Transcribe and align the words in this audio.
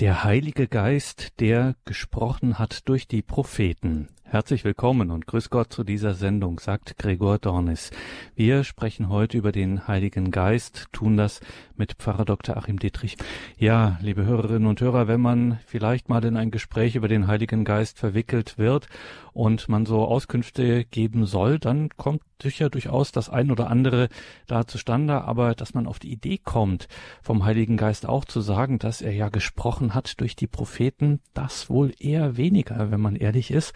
Der 0.00 0.24
Heilige 0.24 0.66
Geist, 0.66 1.38
der 1.40 1.74
gesprochen 1.84 2.58
hat 2.58 2.88
durch 2.88 3.06
die 3.06 3.20
Propheten. 3.20 4.08
Herzlich 4.32 4.62
willkommen 4.64 5.10
und 5.10 5.26
grüß 5.26 5.50
Gott 5.50 5.72
zu 5.72 5.82
dieser 5.82 6.14
Sendung, 6.14 6.60
sagt 6.60 6.96
Gregor 6.98 7.38
Dornis. 7.38 7.90
Wir 8.36 8.62
sprechen 8.62 9.08
heute 9.08 9.36
über 9.36 9.50
den 9.50 9.88
Heiligen 9.88 10.30
Geist, 10.30 10.86
tun 10.92 11.16
das 11.16 11.40
mit 11.74 11.94
Pfarrer 11.94 12.26
Dr. 12.26 12.56
Achim 12.56 12.78
Dietrich. 12.78 13.16
Ja, 13.58 13.98
liebe 14.00 14.24
Hörerinnen 14.24 14.68
und 14.68 14.80
Hörer, 14.80 15.08
wenn 15.08 15.20
man 15.20 15.58
vielleicht 15.66 16.08
mal 16.08 16.24
in 16.24 16.36
ein 16.36 16.52
Gespräch 16.52 16.94
über 16.94 17.08
den 17.08 17.26
Heiligen 17.26 17.64
Geist 17.64 17.98
verwickelt 17.98 18.56
wird 18.56 18.86
und 19.32 19.68
man 19.68 19.84
so 19.84 20.04
Auskünfte 20.04 20.84
geben 20.84 21.26
soll, 21.26 21.58
dann 21.58 21.88
kommt 21.96 22.22
sicher 22.40 22.70
durchaus 22.70 23.12
das 23.12 23.28
ein 23.28 23.50
oder 23.50 23.68
andere 23.68 24.08
da 24.46 24.66
zustande, 24.66 25.24
aber 25.24 25.54
dass 25.54 25.74
man 25.74 25.86
auf 25.86 25.98
die 25.98 26.12
Idee 26.12 26.38
kommt, 26.38 26.88
vom 27.22 27.44
Heiligen 27.44 27.76
Geist 27.76 28.06
auch 28.06 28.24
zu 28.24 28.40
sagen, 28.40 28.78
dass 28.78 29.02
er 29.02 29.12
ja 29.12 29.28
gesprochen 29.28 29.94
hat 29.94 30.20
durch 30.20 30.36
die 30.36 30.46
Propheten, 30.46 31.20
das 31.34 31.68
wohl 31.68 31.92
eher 31.98 32.36
weniger, 32.36 32.90
wenn 32.90 33.00
man 33.00 33.16
ehrlich 33.16 33.50
ist. 33.50 33.74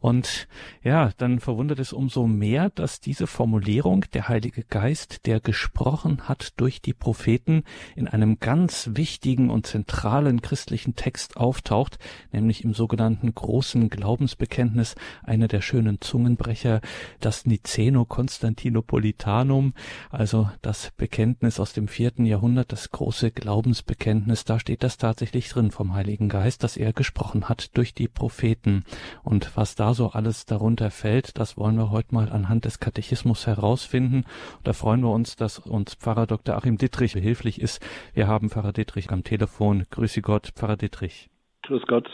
Und 0.00 0.48
ja, 0.82 1.10
dann 1.16 1.40
verwundert 1.40 1.78
es 1.78 1.92
umso 1.92 2.26
mehr, 2.26 2.70
dass 2.70 3.00
diese 3.00 3.26
Formulierung, 3.26 4.04
der 4.12 4.28
Heilige 4.28 4.64
Geist, 4.64 5.26
der 5.26 5.40
gesprochen 5.40 6.28
hat 6.28 6.52
durch 6.56 6.80
die 6.80 6.94
Propheten, 6.94 7.64
in 7.96 8.08
einem 8.08 8.38
ganz 8.38 8.90
wichtigen 8.94 9.50
und 9.50 9.66
zentralen 9.66 10.40
christlichen 10.40 10.96
Text 10.96 11.36
auftaucht, 11.36 11.98
nämlich 12.32 12.64
im 12.64 12.74
sogenannten 12.74 13.34
großen 13.34 13.90
Glaubensbekenntnis, 13.90 14.94
einer 15.22 15.48
der 15.48 15.60
schönen 15.60 16.00
Zungenbrecher, 16.00 16.80
das 17.20 17.46
Niceno 17.46 18.04
Constantinopolitanum, 18.04 19.74
also 20.10 20.48
das 20.62 20.92
Bekenntnis 20.96 21.60
aus 21.60 21.72
dem 21.72 21.88
vierten 21.88 22.24
Jahrhundert, 22.24 22.72
das 22.72 22.90
große 22.90 23.30
Glaubensbekenntnis, 23.30 24.44
da 24.44 24.58
steht 24.58 24.82
das 24.82 24.96
tatsächlich 24.96 25.48
drin 25.48 25.70
vom 25.70 25.94
Heiligen 25.94 26.28
Geist, 26.28 26.62
dass 26.62 26.76
er 26.76 26.92
gesprochen 26.92 27.48
hat 27.48 27.76
durch 27.76 27.92
die 27.92 28.08
Propheten. 28.08 28.84
Und 29.22 29.56
was 29.56 29.74
da 29.74 29.83
so 29.92 30.10
alles 30.10 30.46
darunter 30.46 30.90
fällt, 30.90 31.38
das 31.38 31.58
wollen 31.58 31.76
wir 31.76 31.90
heute 31.90 32.14
mal 32.14 32.30
anhand 32.30 32.64
des 32.64 32.80
Katechismus 32.80 33.46
herausfinden. 33.46 34.24
Und 34.56 34.66
da 34.66 34.72
freuen 34.72 35.02
wir 35.02 35.10
uns, 35.10 35.36
dass 35.36 35.58
uns 35.58 35.96
Pfarrer 35.96 36.26
Dr. 36.26 36.56
Achim 36.56 36.78
Dittrich 36.78 37.12
behilflich 37.12 37.60
ist. 37.60 37.84
Wir 38.14 38.26
haben 38.26 38.48
Pfarrer 38.48 38.72
Dittrich 38.72 39.10
am 39.10 39.24
Telefon. 39.24 39.84
Grüße 39.90 40.22
Gott, 40.22 40.52
Pfarrer 40.54 40.76
Dittrich. 40.76 41.28
Grüß 41.64 41.82
Gott. 41.86 42.08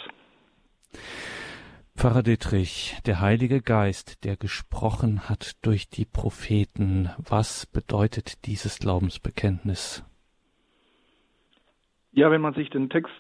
Pfarrer 1.97 2.23
Dittrich, 2.23 2.97
der 3.05 3.21
Heilige 3.21 3.61
Geist, 3.61 4.25
der 4.25 4.37
gesprochen 4.37 5.29
hat 5.29 5.53
durch 5.63 5.91
die 5.91 6.07
Propheten, 6.07 7.11
was 7.19 7.67
bedeutet 7.67 8.47
dieses 8.47 8.79
Glaubensbekenntnis? 8.79 10.03
Ja, 12.13 12.31
wenn 12.31 12.41
man 12.41 12.55
sich 12.55 12.71
den 12.71 12.89
Text 12.89 13.13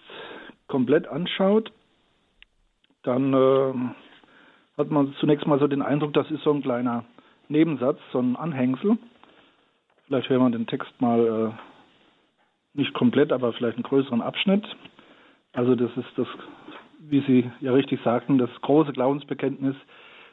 komplett 0.66 1.06
anschaut, 1.06 1.70
dann 3.02 3.34
äh, 3.34 3.74
hat 4.80 4.90
man 4.90 5.14
zunächst 5.20 5.46
mal 5.46 5.58
so 5.58 5.66
den 5.66 5.82
Eindruck, 5.82 6.12
das 6.14 6.30
ist 6.30 6.42
so 6.42 6.52
ein 6.52 6.62
kleiner 6.62 7.04
Nebensatz, 7.48 7.98
so 8.12 8.18
ein 8.18 8.36
Anhängsel. 8.36 8.98
Vielleicht 10.06 10.28
hören 10.28 10.42
wir 10.42 10.58
den 10.58 10.66
Text 10.66 10.90
mal 11.00 11.52
äh, 11.54 12.78
nicht 12.78 12.94
komplett, 12.94 13.30
aber 13.30 13.52
vielleicht 13.52 13.76
einen 13.76 13.84
größeren 13.84 14.22
Abschnitt. 14.22 14.64
Also 15.52 15.74
das 15.74 15.90
ist 15.96 16.08
das, 16.16 16.26
wie 16.98 17.20
Sie 17.20 17.50
ja 17.60 17.72
richtig 17.72 18.00
sagten, 18.02 18.38
das 18.38 18.50
große 18.62 18.92
Glaubensbekenntnis, 18.92 19.76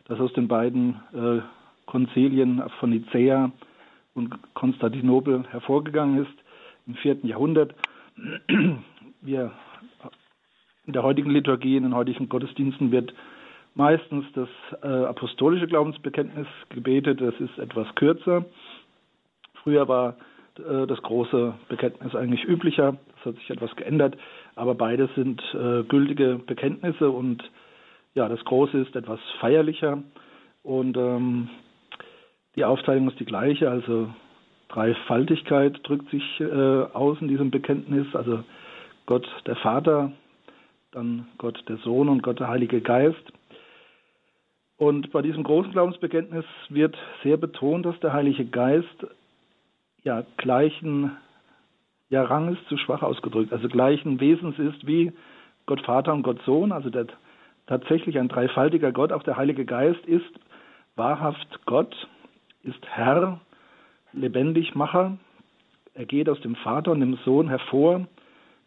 das 0.06 0.20
aus 0.20 0.32
den 0.34 0.48
beiden 0.48 1.02
äh, 1.14 1.42
Konzilien 1.86 2.64
von 2.80 2.92
Nicäa 2.92 3.52
und 4.14 4.34
Konstantinopel 4.54 5.44
hervorgegangen 5.50 6.24
ist 6.24 6.38
im 6.86 6.96
vierten 6.96 7.28
Jahrhundert. 7.28 7.76
Wir 9.22 9.52
in 10.86 10.94
der 10.94 11.04
heutigen 11.04 11.32
Liturgie, 11.32 11.76
in 11.76 11.84
den 11.84 11.96
heutigen 11.96 12.30
Gottesdiensten 12.30 12.92
wird 12.92 13.14
meistens 13.78 14.26
das 14.34 14.50
äh, 14.82 14.88
apostolische 14.88 15.68
Glaubensbekenntnis 15.68 16.48
gebetet. 16.70 17.22
Das 17.22 17.36
ist 17.40 17.58
etwas 17.60 17.88
kürzer. 17.96 18.44
Früher 19.64 19.88
war 19.88 20.18
äh, 20.58 20.88
das 20.88 21.02
große 21.04 21.54
Bekenntnis 21.70 22.16
eigentlich 22.16 22.44
üblicher. 22.44 22.98
Das 23.16 23.26
hat 23.26 23.36
sich 23.36 23.50
etwas 23.52 23.76
geändert. 23.76 24.18
Aber 24.56 24.74
beides 24.74 25.14
sind 25.16 25.42
äh, 25.54 25.84
gültige 25.84 26.40
Bekenntnisse 26.46 27.10
und 27.10 27.44
ja, 28.16 28.28
das 28.28 28.44
große 28.46 28.80
ist 28.80 28.96
etwas 28.96 29.20
feierlicher 29.40 30.02
und 30.64 30.98
ähm, 30.98 31.50
die 32.56 32.66
Aufteilung 32.66 33.10
ist 33.10 33.20
die 33.20 33.26
gleiche. 33.26 33.70
Also 33.70 34.10
Dreifaltigkeit 34.70 35.80
drückt 35.84 36.10
sich 36.10 36.24
äh, 36.40 36.46
aus 36.94 37.22
in 37.22 37.28
diesem 37.28 37.52
Bekenntnis. 37.52 38.08
Also 38.16 38.44
Gott 39.06 39.28
der 39.46 39.56
Vater, 39.58 40.12
dann 40.92 41.28
Gott 41.38 41.64
der 41.70 41.78
Sohn 41.78 42.10
und 42.10 42.24
Gott 42.24 42.40
der 42.40 42.48
Heilige 42.48 42.82
Geist. 42.82 43.32
Und 44.78 45.12
bei 45.12 45.22
diesem 45.22 45.44
großen 45.44 45.72
Glaubensbekenntnis 45.72 46.46
wird 46.70 46.96
sehr 47.24 47.38
betont, 47.38 47.86
dass 47.86 48.00
der 48.00 48.14
Heilige 48.14 48.46
Geist 48.46 49.08
ja 50.04 50.24
gleichen 50.38 51.18
ja, 52.10 52.24
Rang 52.24 52.54
ist 52.54 52.66
zu 52.70 52.78
schwach 52.78 53.02
ausgedrückt, 53.02 53.52
also 53.52 53.68
gleichen 53.68 54.20
Wesens 54.20 54.58
ist 54.60 54.88
wie 54.88 55.12
Gott 55.66 55.82
Vater 55.82 56.14
und 56.14 56.24
Gott 56.24 56.42
Sohn, 56.46 56.72
also 56.72 56.90
der, 56.90 57.08
tatsächlich 57.66 58.18
ein 58.18 58.30
dreifaltiger 58.30 58.94
Gott, 58.94 59.12
auch 59.12 59.24
der 59.24 59.36
Heilige 59.36 59.66
Geist 59.66 60.06
ist 60.06 60.32
wahrhaft 60.96 61.60
Gott, 61.66 62.08
ist 62.64 62.80
Herr, 62.86 63.42
Lebendigmacher, 64.14 65.18
er 65.94 66.06
geht 66.06 66.30
aus 66.30 66.40
dem 66.42 66.56
Vater 66.56 66.92
und 66.92 67.02
dem 67.02 67.18
Sohn 67.26 67.50
hervor, 67.50 68.08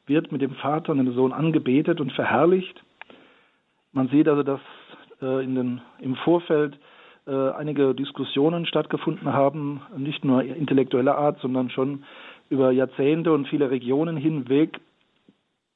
wird 0.07 0.33
mit 0.33 0.43
dem 0.43 0.55
Vater 0.57 0.93
und 0.93 0.99
dem 0.99 1.15
Sohn 1.15 1.33
angebetet 1.33 2.01
und 2.01 2.13
verherrlicht. 2.13 2.83
Man 3.93 4.09
sieht 4.09 4.29
also, 4.29 4.43
dass 4.43 4.61
in 5.21 5.55
den, 5.55 5.81
im 6.01 6.17
Vorfeld 6.17 6.79
äh, 7.27 7.51
einige 7.51 7.95
Diskussionen 7.95 8.67
stattgefunden 8.67 9.33
haben, 9.33 9.83
nicht 9.97 10.25
nur 10.25 10.43
intellektueller 10.43 11.17
Art, 11.17 11.39
sondern 11.41 11.71
schon 11.71 12.05
über 12.49 12.73
Jahrzehnte 12.73 13.33
und 13.33 13.47
viele 13.49 13.71
Regionen 13.71 14.17
hinweg. 14.17 14.81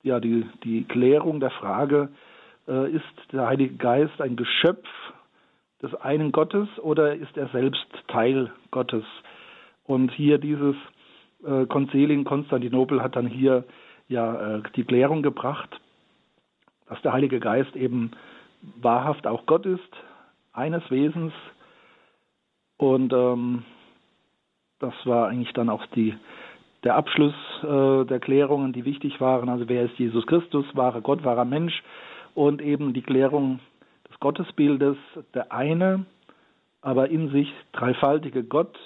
Ja, 0.03 0.21
die, 0.21 0.47
die 0.65 0.85
Klärung 0.85 1.41
der 1.41 1.51
Frage, 1.51 2.09
äh, 2.69 2.91
ist 2.91 3.05
der 3.33 3.47
Heilige 3.47 3.77
Geist 3.77 4.21
ein 4.21 4.37
Geschöpf 4.37 4.89
des 5.83 5.95
einen 5.95 6.33
Gottes 6.33 6.69
oder 6.79 7.15
ist 7.15 7.37
er 7.37 7.49
selbst 7.49 7.87
Teil 8.09 8.53
Gottes? 8.71 9.05
Und 9.85 10.11
hier 10.13 10.39
dieses 10.39 10.77
äh, 11.47 11.67
Konzil 11.67 12.11
in 12.11 12.25
Konstantinopel 12.25 13.03
hat 13.03 13.17
dann 13.17 13.27
hier 13.27 13.65
ja 14.09 14.57
äh, 14.57 14.63
die 14.77 14.85
Klärung 14.85 15.23
gebracht, 15.23 15.81
dass 16.89 17.01
der 17.03 17.13
Heilige 17.13 17.41
Geist 17.41 17.77
eben 17.77 18.13
wahrhaft 18.81 19.27
auch 19.27 19.47
Gott 19.47 19.67
ist, 19.67 19.81
eines 20.53 20.83
Wesens. 20.91 21.33
Und 22.77 23.13
ähm, 23.13 23.65
das 24.79 24.95
war 25.05 25.29
eigentlich 25.29 25.53
dann 25.53 25.71
auch 25.71 25.87
die, 25.95 26.15
der 26.83 26.97
Abschluss 26.97 27.35
äh, 27.63 28.05
der 28.05 28.21
Klärungen, 28.21 28.73
die 28.73 28.85
wichtig 28.85 29.21
waren. 29.21 29.49
Also 29.49 29.69
wer 29.69 29.85
ist 29.85 29.99
Jesus 29.99 30.27
Christus, 30.27 30.67
wahrer 30.75 31.01
Gott, 31.01 31.25
wahrer 31.25 31.45
Mensch 31.45 31.83
und 32.35 32.61
eben 32.61 32.93
die 32.93 33.03
Klärung 33.03 33.61
des 34.09 34.19
Gottesbildes, 34.21 34.97
der 35.35 35.53
eine, 35.53 36.05
aber 36.83 37.09
in 37.09 37.31
sich 37.31 37.53
dreifaltige 37.73 38.45
Gott. 38.45 38.79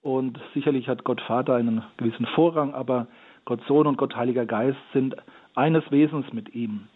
Und 0.00 0.40
sicherlich 0.54 0.88
hat 0.88 1.04
Gott 1.04 1.20
Vater 1.20 1.54
einen 1.54 1.84
gewissen 1.96 2.26
Vorrang, 2.34 2.74
aber 2.74 3.06
Gott 3.44 3.60
Sohn 3.68 3.86
und 3.86 3.98
Gott 3.98 4.16
Heiliger 4.16 4.46
Geist 4.46 4.78
sind 4.92 5.16
eines 5.54 5.88
Wesens 5.90 6.32
mit 6.32 6.54
ihm. 6.54 6.88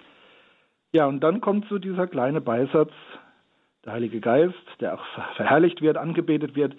Ja, 0.92 1.06
und 1.06 1.20
dann 1.20 1.41
kommt 1.41 1.69
so 1.69 1.78
dieser 1.78 2.06
kleine 2.06 2.41
Beisatz, 2.41 2.92
der 3.84 3.92
Heilige 3.92 4.20
Geist, 4.20 4.54
der 4.80 4.94
auch 4.94 5.04
verherrlicht 5.36 5.80
wird, 5.80 5.97
angebetet 5.97 6.56
wird, 6.56 6.74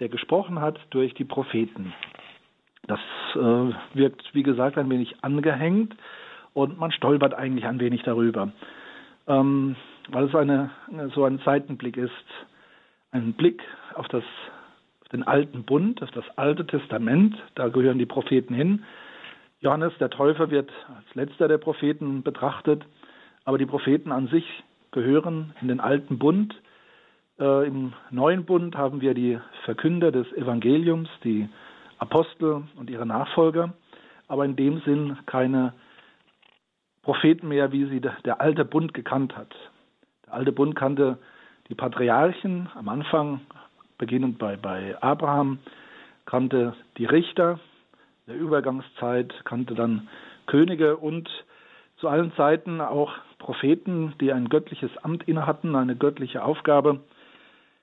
der 0.00 0.08
gesprochen 0.08 0.60
hat 0.60 0.78
durch 0.90 1.14
die 1.14 1.24
Propheten. 1.24 1.92
Das 2.86 3.00
äh, 3.34 3.74
wirkt, 3.94 4.22
wie 4.34 4.42
gesagt, 4.42 4.78
ein 4.78 4.90
wenig 4.90 5.16
angehängt 5.22 5.94
und 6.54 6.78
man 6.78 6.92
stolpert 6.92 7.34
eigentlich 7.34 7.66
ein 7.66 7.80
wenig 7.80 8.02
darüber, 8.04 8.52
ähm, 9.26 9.76
weil 10.08 10.24
es 10.24 10.34
eine, 10.34 10.70
so 11.14 11.24
ein 11.24 11.38
Seitenblick 11.44 11.96
ist, 11.96 12.12
ein 13.10 13.34
Blick 13.34 13.62
auf, 13.94 14.08
das, 14.08 14.24
auf 15.02 15.08
den 15.08 15.24
alten 15.24 15.64
Bund, 15.64 16.02
auf 16.02 16.10
das 16.12 16.24
alte 16.36 16.66
Testament, 16.66 17.36
da 17.54 17.68
gehören 17.68 17.98
die 17.98 18.06
Propheten 18.06 18.54
hin. 18.54 18.84
Johannes 19.60 19.92
der 19.98 20.10
Täufer 20.10 20.50
wird 20.50 20.70
als 20.94 21.14
letzter 21.14 21.48
der 21.48 21.58
Propheten 21.58 22.22
betrachtet 22.22 22.84
aber 23.46 23.58
die 23.58 23.66
Propheten 23.66 24.12
an 24.12 24.26
sich 24.28 24.44
gehören 24.90 25.54
in 25.62 25.68
den 25.68 25.80
alten 25.80 26.18
Bund. 26.18 26.54
Äh, 27.38 27.66
Im 27.66 27.94
neuen 28.10 28.44
Bund 28.44 28.76
haben 28.76 29.00
wir 29.00 29.14
die 29.14 29.38
Verkünder 29.64 30.12
des 30.12 30.30
Evangeliums, 30.32 31.08
die 31.24 31.48
Apostel 31.98 32.64
und 32.76 32.90
ihre 32.90 33.06
Nachfolger, 33.06 33.72
aber 34.28 34.44
in 34.44 34.56
dem 34.56 34.80
Sinn 34.80 35.16
keine 35.26 35.72
Propheten 37.02 37.48
mehr, 37.48 37.70
wie 37.70 37.86
sie 37.86 38.00
der 38.00 38.40
alte 38.40 38.64
Bund 38.64 38.92
gekannt 38.92 39.36
hat. 39.36 39.54
Der 40.26 40.34
alte 40.34 40.50
Bund 40.50 40.74
kannte 40.74 41.18
die 41.68 41.76
Patriarchen 41.76 42.68
am 42.74 42.88
Anfang, 42.88 43.40
beginnend 43.96 44.38
bei, 44.38 44.56
bei 44.56 45.00
Abraham, 45.00 45.60
kannte 46.26 46.74
die 46.98 47.06
Richter 47.06 47.60
der 48.26 48.34
Übergangszeit, 48.34 49.32
kannte 49.44 49.76
dann 49.76 50.08
Könige 50.46 50.96
und 50.96 51.28
zu 51.96 52.08
allen 52.08 52.32
Zeiten 52.34 52.80
auch 52.80 53.12
Propheten, 53.38 54.14
die 54.20 54.32
ein 54.32 54.48
göttliches 54.48 54.90
Amt 54.98 55.28
innehatten, 55.28 55.74
eine 55.74 55.96
göttliche 55.96 56.44
Aufgabe. 56.44 57.00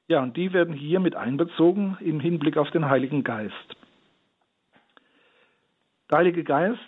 Ja, 0.07 0.21
und 0.21 0.35
die 0.37 0.53
werden 0.53 0.73
hier 0.73 0.99
mit 0.99 1.15
einbezogen 1.15 1.97
im 2.01 2.19
Hinblick 2.19 2.57
auf 2.57 2.69
den 2.71 2.89
Heiligen 2.89 3.23
Geist. 3.23 3.53
Der 6.11 6.19
Heilige 6.19 6.43
Geist, 6.43 6.79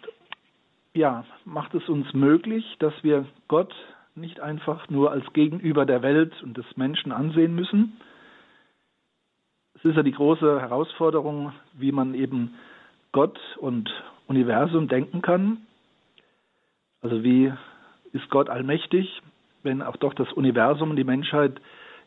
ja, 0.94 1.25
macht 1.45 1.74
es 1.74 1.88
uns 1.89 2.13
möglich, 2.13 2.63
dass 2.80 2.94
wir 3.04 3.25
Gott 3.48 3.74
nicht 4.16 4.39
einfach 4.39 4.89
nur 4.89 5.12
als 5.12 5.25
Gegenüber 5.33 5.86
der 5.86 6.01
Welt 6.01 6.33
und 6.44 6.57
des 6.57 6.66
Menschen 6.77 7.12
ansehen 7.12 7.56
müssen. 7.56 8.00
Es 9.75 9.86
ist 9.86 9.95
ja 9.95 10.04
die 10.04 10.12
große 10.12 10.62
Herausforderung, 10.62 11.54
wie 11.74 11.92
man 11.92 12.13
eben 12.13 12.56
Gott 13.12 13.39
und 13.57 13.89
Universum 14.27 14.88
denken 14.88 15.22
kann. 15.22 15.66
Also 17.06 17.24
wie 17.24 17.54
ist 18.13 18.31
Gott 18.31 18.50
allmächtig, 18.50 19.22
wenn 19.62 19.84
auch 19.84 19.96
doch 19.96 20.16
das 20.16 20.34
Universum 20.34 20.90
und 20.90 20.96
die 20.96 21.04
Menschheit 21.04 21.62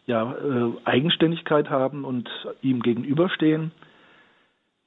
ja 0.06 0.32
äh, 0.32 0.72
Eigenständigkeit 0.86 1.70
haben 1.70 2.04
und 2.04 2.28
ihm 2.62 2.82
gegenüberstehen. 2.82 3.70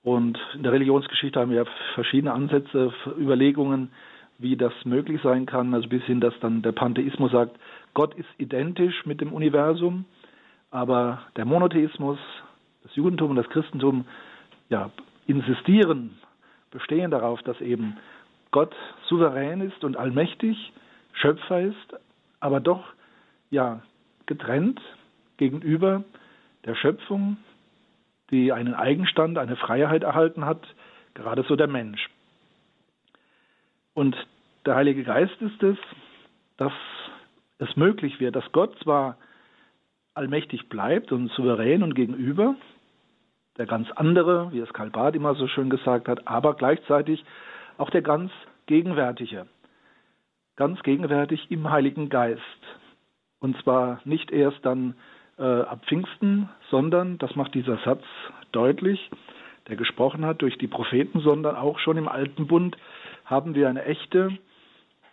Und 0.03 0.37
in 0.53 0.63
der 0.63 0.73
Religionsgeschichte 0.73 1.39
haben 1.39 1.51
wir 1.51 1.65
verschiedene 1.93 2.33
Ansätze, 2.33 2.91
Überlegungen, 3.17 3.93
wie 4.37 4.57
das 4.57 4.73
möglich 4.83 5.21
sein 5.23 5.45
kann. 5.45 5.73
Also 5.73 5.87
bis 5.87 6.03
hin, 6.03 6.19
dass 6.19 6.37
dann 6.41 6.61
der 6.61 6.73
Pantheismus 6.73 7.31
sagt, 7.31 7.57
Gott 7.93 8.13
ist 8.15 8.27
identisch 8.37 9.05
mit 9.05 9.21
dem 9.21 9.31
Universum, 9.31 10.03
aber 10.71 11.21
der 11.37 11.45
Monotheismus, 11.45 12.19
das 12.83 12.93
Judentum 12.97 13.29
und 13.29 13.37
das 13.37 13.47
Christentum 13.47 14.03
ja, 14.67 14.91
insistieren, 15.25 16.17
bestehen 16.69 17.11
darauf, 17.11 17.41
dass 17.43 17.61
eben 17.61 17.95
Gott 18.51 18.75
souverän 19.07 19.61
ist 19.61 19.83
und 19.83 19.97
allmächtig, 19.97 20.73
Schöpfer 21.13 21.61
ist, 21.61 21.95
aber 22.39 22.59
doch 22.59 22.83
ja 23.49 23.81
getrennt 24.25 24.79
gegenüber 25.37 26.03
der 26.65 26.75
Schöpfung, 26.75 27.37
die 28.29 28.51
einen 28.51 28.73
Eigenstand, 28.73 29.37
eine 29.37 29.55
Freiheit 29.55 30.03
erhalten 30.03 30.45
hat, 30.45 30.61
gerade 31.13 31.43
so 31.43 31.55
der 31.55 31.67
Mensch. 31.67 32.09
Und 33.93 34.15
der 34.65 34.75
Heilige 34.75 35.03
Geist 35.03 35.41
ist 35.41 35.61
es, 35.63 35.77
dass 36.57 36.73
es 37.57 37.75
möglich 37.75 38.19
wird, 38.19 38.35
dass 38.35 38.51
Gott 38.51 38.77
zwar 38.83 39.17
allmächtig 40.13 40.69
bleibt 40.69 41.11
und 41.11 41.31
souverän 41.31 41.83
und 41.83 41.95
gegenüber, 41.95 42.55
der 43.57 43.65
ganz 43.65 43.89
andere, 43.91 44.51
wie 44.51 44.59
es 44.59 44.73
Karl 44.73 44.89
Barth 44.89 45.15
immer 45.15 45.35
so 45.35 45.47
schön 45.47 45.69
gesagt 45.69 46.07
hat, 46.07 46.27
aber 46.27 46.55
gleichzeitig 46.55 47.23
auch 47.81 47.89
der 47.89 48.03
ganz 48.03 48.31
gegenwärtige, 48.67 49.47
ganz 50.55 50.81
gegenwärtig 50.83 51.49
im 51.49 51.69
Heiligen 51.69 52.09
Geist. 52.09 52.41
Und 53.39 53.59
zwar 53.63 53.99
nicht 54.05 54.31
erst 54.31 54.63
dann 54.63 54.95
äh, 55.39 55.43
ab 55.43 55.83
Pfingsten, 55.87 56.47
sondern, 56.69 57.17
das 57.17 57.35
macht 57.35 57.55
dieser 57.55 57.77
Satz 57.79 58.03
deutlich, 58.51 59.09
der 59.67 59.77
gesprochen 59.77 60.25
hat 60.25 60.43
durch 60.43 60.59
die 60.59 60.67
Propheten, 60.67 61.21
sondern 61.21 61.55
auch 61.55 61.79
schon 61.79 61.97
im 61.97 62.07
Alten 62.07 62.45
Bund 62.45 62.77
haben 63.25 63.55
wir 63.55 63.67
eine 63.67 63.83
echte 63.85 64.37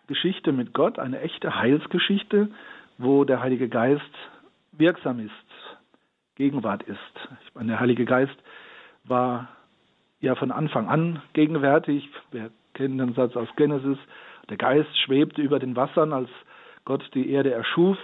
Geschichte 0.06 0.52
mit 0.52 0.74
Gott, 0.74 0.98
eine 0.98 1.20
echte 1.20 1.54
Heilsgeschichte, 1.54 2.50
wo 2.98 3.24
der 3.24 3.40
Heilige 3.40 3.68
Geist 3.68 4.02
wirksam 4.72 5.20
ist, 5.20 5.32
Gegenwart 6.34 6.82
ist. 6.82 6.98
Ich 7.46 7.54
meine, 7.54 7.68
der 7.68 7.80
Heilige 7.80 8.04
Geist 8.04 8.36
war 9.04 9.48
ja 10.20 10.34
von 10.34 10.50
Anfang 10.50 10.88
an 10.88 11.22
gegenwärtig. 11.32 12.08
Wir 12.30 12.50
kennen 12.78 12.98
den 12.98 13.14
Satz 13.14 13.36
aus 13.36 13.48
Genesis. 13.56 13.98
Der 14.48 14.56
Geist 14.56 14.96
schwebte 15.00 15.42
über 15.42 15.58
den 15.58 15.74
Wassern, 15.74 16.12
als 16.12 16.30
Gott 16.84 17.04
die 17.12 17.30
Erde 17.30 17.50
erschuf. 17.50 17.98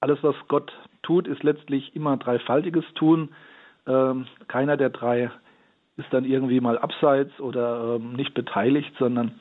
Alles, 0.00 0.18
was 0.22 0.34
Gott 0.48 0.72
tut, 1.02 1.28
ist 1.28 1.42
letztlich 1.42 1.94
immer 1.94 2.16
dreifaltiges 2.16 2.84
Tun. 2.94 3.28
Ähm, 3.86 4.26
keiner 4.48 4.76
der 4.76 4.90
drei 4.90 5.30
ist 5.98 6.10
dann 6.10 6.24
irgendwie 6.24 6.60
mal 6.60 6.78
abseits 6.78 7.38
oder 7.38 7.96
ähm, 7.96 8.14
nicht 8.14 8.32
beteiligt, 8.32 8.92
sondern 8.98 9.38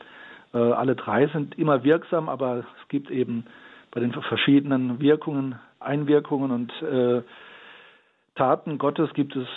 äh, 0.54 0.58
alle 0.58 0.96
drei 0.96 1.28
sind 1.28 1.58
immer 1.58 1.84
wirksam, 1.84 2.28
aber 2.28 2.60
es 2.60 2.88
gibt 2.90 3.10
eben 3.10 3.46
bei 3.92 4.02
den 4.02 4.12
verschiedenen 4.12 5.00
Wirkungen, 5.00 5.56
Einwirkungen 5.80 6.52
und 6.52 6.82
äh, 6.82 7.22
Taten 8.36 8.78
Gottes 8.78 9.14
gibt 9.14 9.36
es 9.38 9.48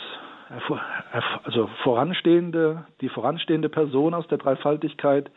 also 1.44 1.68
voranstehende, 1.82 2.86
die 3.00 3.08
voranstehende 3.08 3.68
Person 3.68 4.14
aus 4.14 4.26
der 4.28 4.38
Dreifaltigkeit, 4.38 5.30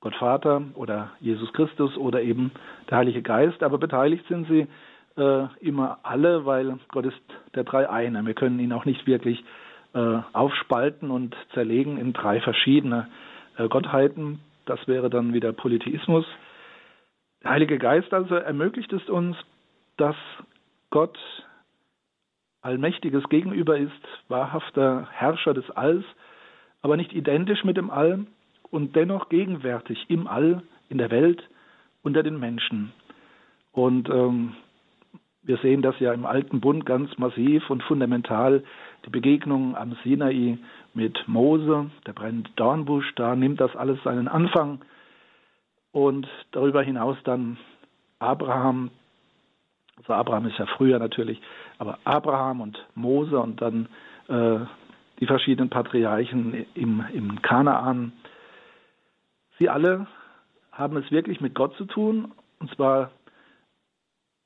Gott 0.00 0.14
Vater 0.16 0.62
oder 0.74 1.10
Jesus 1.20 1.52
Christus 1.52 1.96
oder 1.96 2.22
eben 2.22 2.52
der 2.90 2.98
Heilige 2.98 3.22
Geist, 3.22 3.62
aber 3.62 3.78
beteiligt 3.78 4.26
sind 4.28 4.46
sie 4.48 4.66
äh, 5.16 5.46
immer 5.60 5.98
alle, 6.02 6.46
weil 6.46 6.78
Gott 6.88 7.06
ist 7.06 7.20
der 7.54 7.64
Dreieine. 7.64 8.24
Wir 8.24 8.34
können 8.34 8.60
ihn 8.60 8.72
auch 8.72 8.84
nicht 8.84 9.06
wirklich 9.06 9.42
äh, 9.94 10.18
aufspalten 10.32 11.10
und 11.10 11.34
zerlegen 11.54 11.98
in 11.98 12.12
drei 12.12 12.40
verschiedene 12.40 13.08
äh, 13.56 13.68
Gottheiten. 13.68 14.40
Das 14.66 14.86
wäre 14.86 15.10
dann 15.10 15.32
wieder 15.32 15.52
Polytheismus. 15.52 16.26
Der 17.42 17.50
Heilige 17.50 17.78
Geist 17.78 18.12
also 18.12 18.34
ermöglicht 18.34 18.92
es 18.92 19.08
uns, 19.08 19.36
dass 19.96 20.16
Gott 20.90 21.18
allmächtiges 22.62 23.28
Gegenüber 23.28 23.78
ist, 23.78 23.92
wahrhafter 24.28 25.08
Herrscher 25.12 25.54
des 25.54 25.70
Alls, 25.70 26.04
aber 26.82 26.96
nicht 26.96 27.12
identisch 27.12 27.64
mit 27.64 27.76
dem 27.76 27.90
All 27.90 28.26
und 28.70 28.96
dennoch 28.96 29.28
gegenwärtig 29.28 30.06
im 30.08 30.26
All, 30.26 30.62
in 30.88 30.98
der 30.98 31.10
Welt, 31.10 31.42
unter 32.02 32.22
den 32.22 32.38
Menschen. 32.38 32.92
Und 33.72 34.08
ähm, 34.08 34.54
wir 35.42 35.56
sehen 35.58 35.82
das 35.82 35.98
ja 36.00 36.12
im 36.12 36.26
Alten 36.26 36.60
Bund 36.60 36.84
ganz 36.84 37.16
massiv 37.16 37.70
und 37.70 37.82
fundamental. 37.82 38.64
Die 39.06 39.10
Begegnung 39.10 39.76
am 39.76 39.96
Sinai 40.02 40.58
mit 40.94 41.16
Mose, 41.26 41.90
der 42.06 42.12
brennt 42.12 42.50
Dornbusch, 42.56 43.14
da 43.14 43.34
nimmt 43.36 43.60
das 43.60 43.74
alles 43.76 44.02
seinen 44.02 44.28
Anfang. 44.28 44.80
Und 45.92 46.28
darüber 46.52 46.82
hinaus 46.82 47.16
dann 47.24 47.56
Abraham, 48.18 48.90
also 49.98 50.14
Abraham 50.14 50.46
ist 50.46 50.58
ja 50.58 50.66
früher 50.66 50.98
natürlich, 50.98 51.40
aber 51.78 51.98
Abraham 52.04 52.60
und 52.60 52.86
Mose 52.94 53.38
und 53.38 53.60
dann 53.60 53.88
äh, 54.28 54.64
die 55.20 55.26
verschiedenen 55.26 55.68
Patriarchen 55.68 56.66
im, 56.74 57.04
im 57.12 57.42
Kanaan. 57.42 58.12
Sie 59.58 59.68
alle 59.68 60.06
haben 60.72 60.96
es 60.96 61.10
wirklich 61.10 61.40
mit 61.40 61.54
Gott 61.54 61.74
zu 61.76 61.84
tun, 61.84 62.32
und 62.60 62.72
zwar 62.74 63.10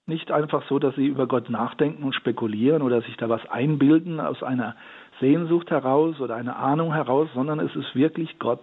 nicht 0.07 0.31
einfach 0.33 0.67
so, 0.69 0.79
dass 0.79 0.95
sie 0.97 1.07
über 1.07 1.27
Gott 1.27 1.49
nachdenken 1.49 2.03
und 2.03 2.15
spekulieren 2.15 2.83
oder 2.83 3.03
sich 3.03 3.17
da 3.17 3.29
was 3.29 3.45
einbilden 3.49 4.19
aus 4.21 4.43
einer 4.43 4.75
Sehnsucht 5.21 5.71
heraus 5.71 6.21
oder 6.21 6.35
einer 6.35 6.57
Ahnung 6.57 6.93
heraus, 6.93 7.29
sondern 7.35 7.61
es 7.61 7.75
ist 7.77 7.95
wirklich 7.95 8.39
Gott, 8.39 8.63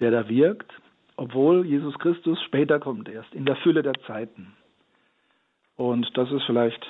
der 0.00 0.10
da 0.10 0.28
wirkt, 0.28 0.72
obwohl 1.16 1.66
Jesus 1.66 1.98
Christus 1.98 2.40
später 2.42 2.80
kommt 2.80 3.08
erst, 3.08 3.34
in 3.34 3.44
der 3.44 3.56
Fülle 3.56 3.82
der 3.82 3.94
Zeiten. 4.06 4.54
Und 5.76 6.16
das 6.16 6.30
ist 6.30 6.44
vielleicht 6.44 6.84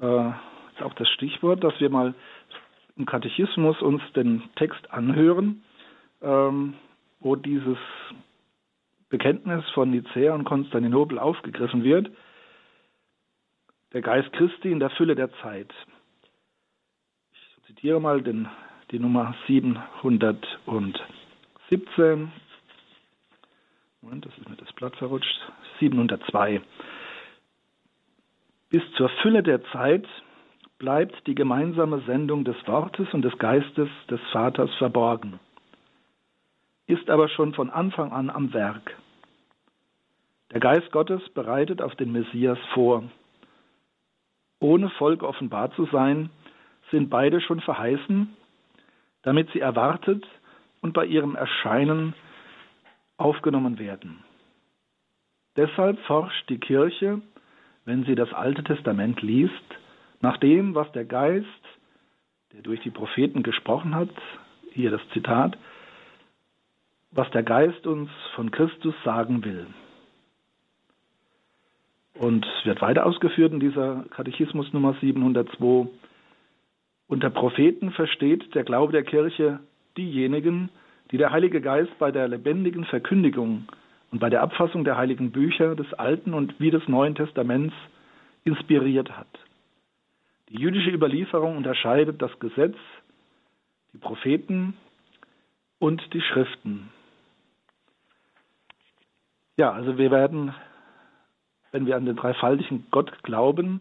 äh, 0.00 0.06
auch 0.06 0.94
das 0.96 1.08
Stichwort, 1.08 1.62
dass 1.62 1.78
wir 1.80 1.90
mal 1.90 2.14
im 2.96 3.06
Katechismus 3.06 3.80
uns 3.82 4.02
den 4.14 4.42
Text 4.56 4.90
anhören, 4.90 5.62
ähm, 6.22 6.74
wo 7.20 7.36
dieses 7.36 7.78
Bekenntnis 9.08 9.64
von 9.70 9.90
Nicäa 9.90 10.34
und 10.34 10.44
Konstantinopel 10.44 11.18
aufgegriffen 11.18 11.84
wird 11.84 12.10
der 13.92 14.02
Geist 14.02 14.32
Christi 14.32 14.70
in 14.70 14.78
der 14.80 14.90
Fülle 14.90 15.16
der 15.16 15.32
Zeit. 15.42 15.72
Ich 17.32 17.40
zitiere 17.66 18.00
mal 18.00 18.22
den, 18.22 18.48
die 18.90 18.98
Nummer 18.98 19.34
717. 19.46 22.32
Moment, 24.02 24.24
das 24.24 24.32
ist 24.38 24.48
mir 24.48 24.56
das 24.56 24.72
Blatt 24.72 24.96
verrutscht. 24.96 25.38
702. 25.80 26.62
Bis 28.70 28.82
zur 28.96 29.08
Fülle 29.22 29.42
der 29.42 29.62
Zeit 29.72 30.06
bleibt 30.78 31.26
die 31.26 31.34
gemeinsame 31.34 32.00
Sendung 32.06 32.44
des 32.44 32.56
Wortes 32.66 33.12
und 33.12 33.22
des 33.22 33.36
Geistes 33.38 33.88
des 34.08 34.20
Vaters 34.32 34.72
verborgen, 34.76 35.38
ist 36.86 37.10
aber 37.10 37.28
schon 37.28 37.52
von 37.52 37.70
Anfang 37.70 38.12
an 38.12 38.30
am 38.30 38.52
Werk. 38.54 38.96
Der 40.52 40.60
Geist 40.60 40.90
Gottes 40.90 41.28
bereitet 41.30 41.82
auf 41.82 41.94
den 41.96 42.12
Messias 42.12 42.58
vor 42.72 43.04
ohne 44.60 44.90
Volk 44.90 45.22
offenbar 45.22 45.72
zu 45.72 45.86
sein, 45.86 46.30
sind 46.90 47.08
beide 47.08 47.40
schon 47.40 47.60
verheißen, 47.60 48.36
damit 49.22 49.50
sie 49.52 49.60
erwartet 49.60 50.26
und 50.82 50.92
bei 50.92 51.06
ihrem 51.06 51.34
Erscheinen 51.34 52.14
aufgenommen 53.16 53.78
werden. 53.78 54.22
Deshalb 55.56 55.98
forscht 56.00 56.48
die 56.48 56.58
Kirche, 56.58 57.22
wenn 57.84 58.04
sie 58.04 58.14
das 58.14 58.32
Alte 58.32 58.62
Testament 58.64 59.22
liest, 59.22 59.52
nach 60.20 60.36
dem, 60.36 60.74
was 60.74 60.90
der 60.92 61.04
Geist, 61.04 61.46
der 62.52 62.62
durch 62.62 62.80
die 62.80 62.90
Propheten 62.90 63.42
gesprochen 63.42 63.94
hat, 63.94 64.10
hier 64.72 64.90
das 64.90 65.00
Zitat, 65.12 65.56
was 67.10 67.30
der 67.30 67.42
Geist 67.42 67.86
uns 67.86 68.10
von 68.34 68.50
Christus 68.50 68.94
sagen 69.04 69.44
will. 69.44 69.66
Und 72.14 72.46
wird 72.64 72.82
weiter 72.82 73.06
ausgeführt 73.06 73.52
in 73.52 73.60
dieser 73.60 74.04
Katechismus 74.10 74.72
Nummer 74.72 74.94
702. 75.00 75.88
Unter 77.08 77.30
Propheten 77.30 77.92
versteht 77.92 78.54
der 78.54 78.62
Glaube 78.64 78.92
der 78.92 79.04
Kirche 79.04 79.60
diejenigen, 79.96 80.68
die 81.10 81.16
der 81.16 81.32
Heilige 81.32 81.60
Geist 81.60 81.98
bei 81.98 82.12
der 82.12 82.28
lebendigen 82.28 82.84
Verkündigung 82.84 83.66
und 84.10 84.18
bei 84.18 84.30
der 84.30 84.42
Abfassung 84.42 84.84
der 84.84 84.96
heiligen 84.96 85.30
Bücher 85.30 85.74
des 85.74 85.92
Alten 85.94 86.34
und 86.34 86.58
wie 86.58 86.70
des 86.70 86.86
Neuen 86.88 87.14
Testaments 87.14 87.74
inspiriert 88.44 89.16
hat. 89.16 89.28
Die 90.48 90.58
jüdische 90.58 90.90
Überlieferung 90.90 91.56
unterscheidet 91.56 92.20
das 92.20 92.36
Gesetz, 92.40 92.76
die 93.92 93.98
Propheten 93.98 94.74
und 95.78 96.02
die 96.12 96.20
Schriften. 96.20 96.90
Ja, 99.56 99.72
also 99.72 99.98
wir 99.98 100.10
werden, 100.10 100.54
wenn 101.70 101.86
wir 101.86 101.96
an 101.96 102.06
den 102.06 102.16
dreifaltigen 102.16 102.86
Gott 102.90 103.22
glauben, 103.22 103.80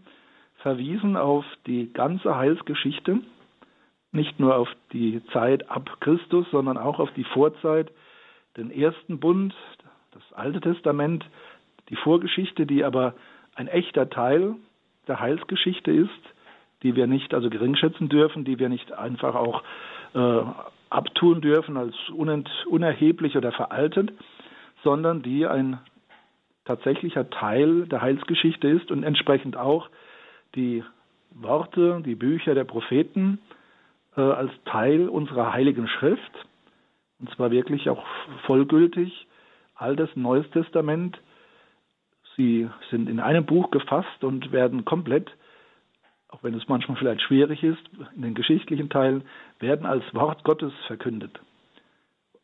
verwiesen 0.57 1.15
auf 1.15 1.45
die 1.65 1.91
ganze 1.91 2.35
Heilsgeschichte, 2.35 3.21
nicht 4.11 4.39
nur 4.39 4.55
auf 4.55 4.69
die 4.91 5.21
Zeit 5.31 5.69
ab 5.69 6.01
Christus, 6.01 6.45
sondern 6.51 6.77
auch 6.77 6.99
auf 6.99 7.11
die 7.13 7.23
Vorzeit, 7.23 7.91
den 8.57 8.71
ersten 8.71 9.19
Bund, 9.19 9.55
das 10.11 10.33
Alte 10.33 10.61
Testament, 10.61 11.25
die 11.89 11.95
Vorgeschichte, 11.95 12.65
die 12.65 12.83
aber 12.83 13.13
ein 13.55 13.67
echter 13.67 14.09
Teil 14.09 14.55
der 15.07 15.19
Heilsgeschichte 15.19 15.91
ist, 15.91 16.09
die 16.83 16.95
wir 16.95 17.07
nicht 17.07 17.33
also 17.33 17.49
geringschätzen 17.49 18.09
dürfen, 18.09 18.45
die 18.45 18.59
wir 18.59 18.69
nicht 18.69 18.91
einfach 18.93 19.35
auch 19.35 19.63
äh, 20.13 20.41
abtun 20.89 21.41
dürfen 21.41 21.77
als 21.77 21.95
unerheblich 22.09 23.37
oder 23.37 23.51
veraltet, 23.51 24.11
sondern 24.83 25.21
die 25.21 25.45
ein 25.45 25.79
tatsächlicher 26.65 27.29
Teil 27.29 27.87
der 27.87 28.01
Heilsgeschichte 28.01 28.67
ist 28.67 28.91
und 28.91 29.03
entsprechend 29.03 29.57
auch 29.57 29.89
die 30.55 30.83
Worte, 31.31 32.01
die 32.05 32.15
Bücher 32.15 32.55
der 32.55 32.63
Propheten 32.63 33.39
äh, 34.15 34.21
als 34.21 34.51
Teil 34.65 35.09
unserer 35.09 35.53
heiligen 35.53 35.87
Schrift, 35.87 36.45
und 37.19 37.29
zwar 37.31 37.51
wirklich 37.51 37.89
auch 37.89 38.03
vollgültig, 38.45 39.27
Altes, 39.79 40.09
Neues 40.15 40.49
Testament. 40.51 41.19
Sie 42.35 42.69
sind 42.89 43.09
in 43.09 43.19
einem 43.19 43.45
Buch 43.45 43.71
gefasst 43.71 44.23
und 44.23 44.51
werden 44.51 44.85
komplett, 44.85 45.29
auch 46.29 46.43
wenn 46.43 46.53
es 46.53 46.67
manchmal 46.67 46.97
vielleicht 46.97 47.21
schwierig 47.21 47.63
ist, 47.63 47.81
in 48.15 48.21
den 48.21 48.35
geschichtlichen 48.35 48.89
Teilen, 48.89 49.23
werden 49.59 49.85
als 49.85 50.03
Wort 50.13 50.43
Gottes 50.43 50.73
verkündet. 50.87 51.39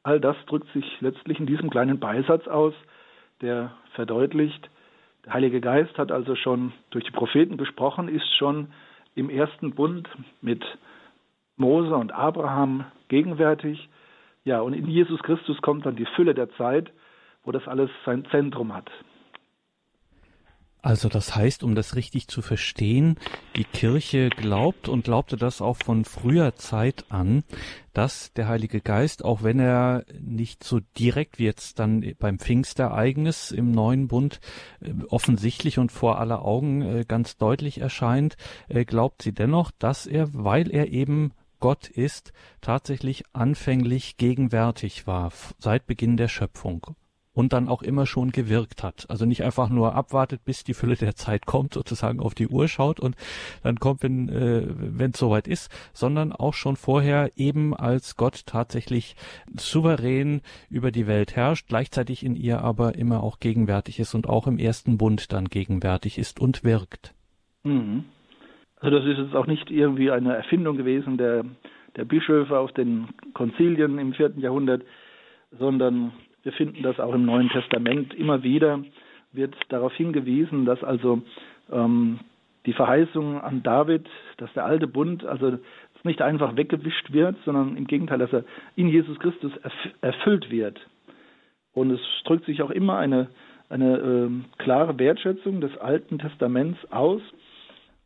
All 0.04 0.20
das 0.20 0.38
drückt 0.48 0.72
sich 0.74 1.02
letztlich 1.02 1.40
in 1.40 1.46
diesem 1.46 1.70
kleinen 1.70 2.00
Beisatz 2.00 2.48
aus, 2.48 2.74
der 3.42 3.72
verdeutlicht, 3.94 4.70
der 5.26 5.34
Heilige 5.34 5.60
Geist 5.60 5.98
hat 5.98 6.12
also 6.12 6.36
schon 6.36 6.72
durch 6.92 7.04
die 7.04 7.12
Propheten 7.12 7.58
gesprochen, 7.58 8.08
ist 8.08 8.36
schon 8.38 8.68
im 9.16 9.30
ersten 9.30 9.74
Bund 9.74 10.08
mit 10.42 10.64
Mose 11.58 11.96
und 11.96 12.12
Abraham 12.12 12.86
gegenwärtig. 13.08 13.90
Ja, 14.44 14.62
und 14.62 14.74
in 14.74 14.88
Jesus 14.88 15.22
Christus 15.24 15.60
kommt 15.64 15.86
dann 15.86 15.96
die 15.96 16.06
Fülle 16.16 16.36
der 16.36 16.52
Zeit, 16.52 16.92
wo 17.46 17.52
das 17.52 17.68
alles 17.68 17.90
sein 18.06 18.26
Zentrum 18.32 18.74
hat. 18.74 18.90
Also 20.86 21.10
das 21.10 21.36
heißt, 21.36 21.64
um 21.64 21.74
das 21.74 21.96
richtig 21.96 22.28
zu 22.28 22.44
verstehen, 22.44 23.18
die 23.56 23.64
Kirche 23.64 24.30
glaubt 24.30 24.88
und 24.88 25.06
glaubte 25.06 25.36
das 25.36 25.60
auch 25.60 25.78
von 25.78 26.06
früher 26.06 26.54
Zeit 26.58 27.06
an, 27.10 27.44
dass 27.94 28.34
der 28.34 28.48
Heilige 28.48 28.82
Geist, 28.82 29.26
auch 29.26 29.42
wenn 29.42 29.58
er 29.58 30.06
nicht 30.22 30.64
so 30.64 30.82
direkt 30.96 31.40
wie 31.40 31.46
jetzt 31.46 31.80
dann 31.80 32.14
beim 32.20 32.38
Pfingstereignis 32.38 33.50
im 33.50 33.72
neuen 33.72 34.08
Bund 34.08 34.40
äh, 34.80 34.92
offensichtlich 35.10 35.80
und 35.80 35.92
vor 35.92 36.20
aller 36.20 36.46
Augen 36.46 36.84
äh, 36.84 37.04
ganz 37.08 37.36
deutlich 37.36 37.82
erscheint, 37.82 38.38
äh, 38.68 38.86
glaubt 38.86 39.24
sie 39.24 39.34
dennoch, 39.34 39.72
dass 39.80 40.06
er, 40.06 40.36
weil 40.36 40.70
er 40.70 40.90
eben 40.90 41.32
Gott 41.60 41.88
ist, 41.88 42.32
tatsächlich 42.62 43.24
anfänglich 43.34 44.18
gegenwärtig 44.18 45.08
war, 45.08 45.32
seit 45.58 45.88
Beginn 45.88 46.16
der 46.16 46.28
Schöpfung 46.28 46.96
und 47.36 47.54
dann 47.54 47.68
auch 47.68 47.84
immer 47.84 48.08
schon 48.08 48.32
gewirkt 48.32 48.82
hat. 48.82 49.06
Also 49.10 49.26
nicht 49.26 49.44
einfach 49.44 49.70
nur 49.70 49.94
abwartet, 49.94 50.44
bis 50.46 50.64
die 50.64 50.74
Fülle 50.74 50.96
der 50.96 51.16
Zeit 51.16 51.46
kommt, 51.46 51.74
sozusagen 51.74 52.20
auf 52.20 52.34
die 52.34 52.48
Uhr 52.48 52.68
schaut 52.68 53.00
und 53.00 53.16
dann 53.62 53.76
kommt, 53.76 54.02
wenn 54.02 54.30
äh, 54.30 55.04
es 55.04 55.20
soweit 55.20 55.48
ist, 55.48 55.70
sondern 55.94 56.32
auch 56.32 56.54
schon 56.54 56.78
vorher 56.78 57.32
eben 57.36 57.76
als 57.76 58.16
Gott 58.16 58.48
tatsächlich 58.48 59.16
souverän 59.56 60.42
über 60.70 60.92
die 60.92 61.06
Welt 61.08 61.36
herrscht, 61.36 61.68
gleichzeitig 61.68 62.26
in 62.26 62.36
ihr 62.36 62.62
aber 62.62 62.96
immer 62.96 63.22
auch 63.22 63.40
gegenwärtig 63.40 64.00
ist 64.00 64.16
und 64.16 64.28
auch 64.28 64.48
im 64.48 64.58
ersten 64.58 64.98
Bund 64.98 65.34
dann 65.34 65.46
gegenwärtig 65.46 66.18
ist 66.18 66.40
und 66.40 66.64
wirkt. 66.64 67.14
Mhm. 67.64 68.06
Also 68.80 69.00
das 69.00 69.06
ist 69.08 69.18
jetzt 69.18 69.36
auch 69.36 69.48
nicht 69.48 69.70
irgendwie 69.70 70.12
eine 70.12 70.36
Erfindung 70.36 70.78
gewesen 70.78 71.18
der, 71.18 71.44
der 71.98 72.06
Bischöfe 72.06 72.58
auf 72.58 72.72
den 72.72 73.10
Konzilien 73.34 73.98
im 74.00 74.14
vierten 74.14 74.40
Jahrhundert, 74.40 74.84
sondern 75.58 76.14
wir 76.46 76.54
finden 76.54 76.84
das 76.84 77.00
auch 77.00 77.14
im 77.14 77.26
Neuen 77.26 77.50
Testament 77.50 78.14
immer 78.14 78.44
wieder, 78.44 78.80
wird 79.34 79.56
darauf 79.70 79.94
hingewiesen, 79.94 80.66
dass 80.66 80.84
also 80.84 81.24
ähm, 81.72 82.20
die 82.68 82.74
Verheißung 82.74 83.42
an 83.42 83.64
David, 83.64 84.08
dass 84.38 84.54
der 84.54 84.66
alte 84.66 84.88
Bund 84.88 85.26
also 85.26 85.58
nicht 86.04 86.22
einfach 86.22 86.56
weggewischt 86.56 87.12
wird, 87.12 87.36
sondern 87.46 87.76
im 87.76 87.88
Gegenteil, 87.88 88.20
dass 88.20 88.32
er 88.32 88.44
in 88.76 88.88
Jesus 88.88 89.18
Christus 89.18 89.52
erfüllt 90.02 90.52
wird. 90.52 90.80
Und 91.74 91.90
es 91.90 92.00
drückt 92.26 92.46
sich 92.46 92.62
auch 92.62 92.70
immer 92.70 92.98
eine, 92.98 93.28
eine 93.70 93.98
äh, 93.98 94.64
klare 94.64 94.98
Wertschätzung 95.00 95.62
des 95.62 95.76
Alten 95.78 96.20
Testaments 96.20 96.80
aus. 96.92 97.22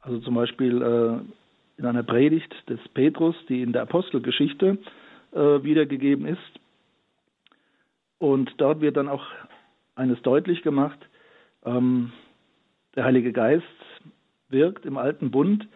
Also 0.02 0.20
zum 0.20 0.34
Beispiel 0.34 0.82
äh, 0.82 1.80
in 1.80 1.86
einer 1.86 2.04
Predigt 2.04 2.56
des 2.70 2.80
Petrus, 2.94 3.36
die 3.50 3.62
in 3.62 3.74
der 3.74 3.82
Apostelgeschichte 3.82 4.78
äh, 5.34 5.38
wiedergegeben 5.38 6.26
ist, 6.26 6.60
und 8.20 8.54
dort 8.58 8.82
wird 8.82 8.98
dann 8.98 9.10
auch 9.10 9.26
eines 9.96 10.22
deutlich 10.22 10.62
gemacht, 10.62 11.00
ähm, 11.66 12.12
der 12.96 13.06
Heilige 13.06 13.32
Geist 13.32 13.66
wirkt 14.50 14.86
im 14.86 14.98
alten 14.98 15.32
Bund 15.32 15.68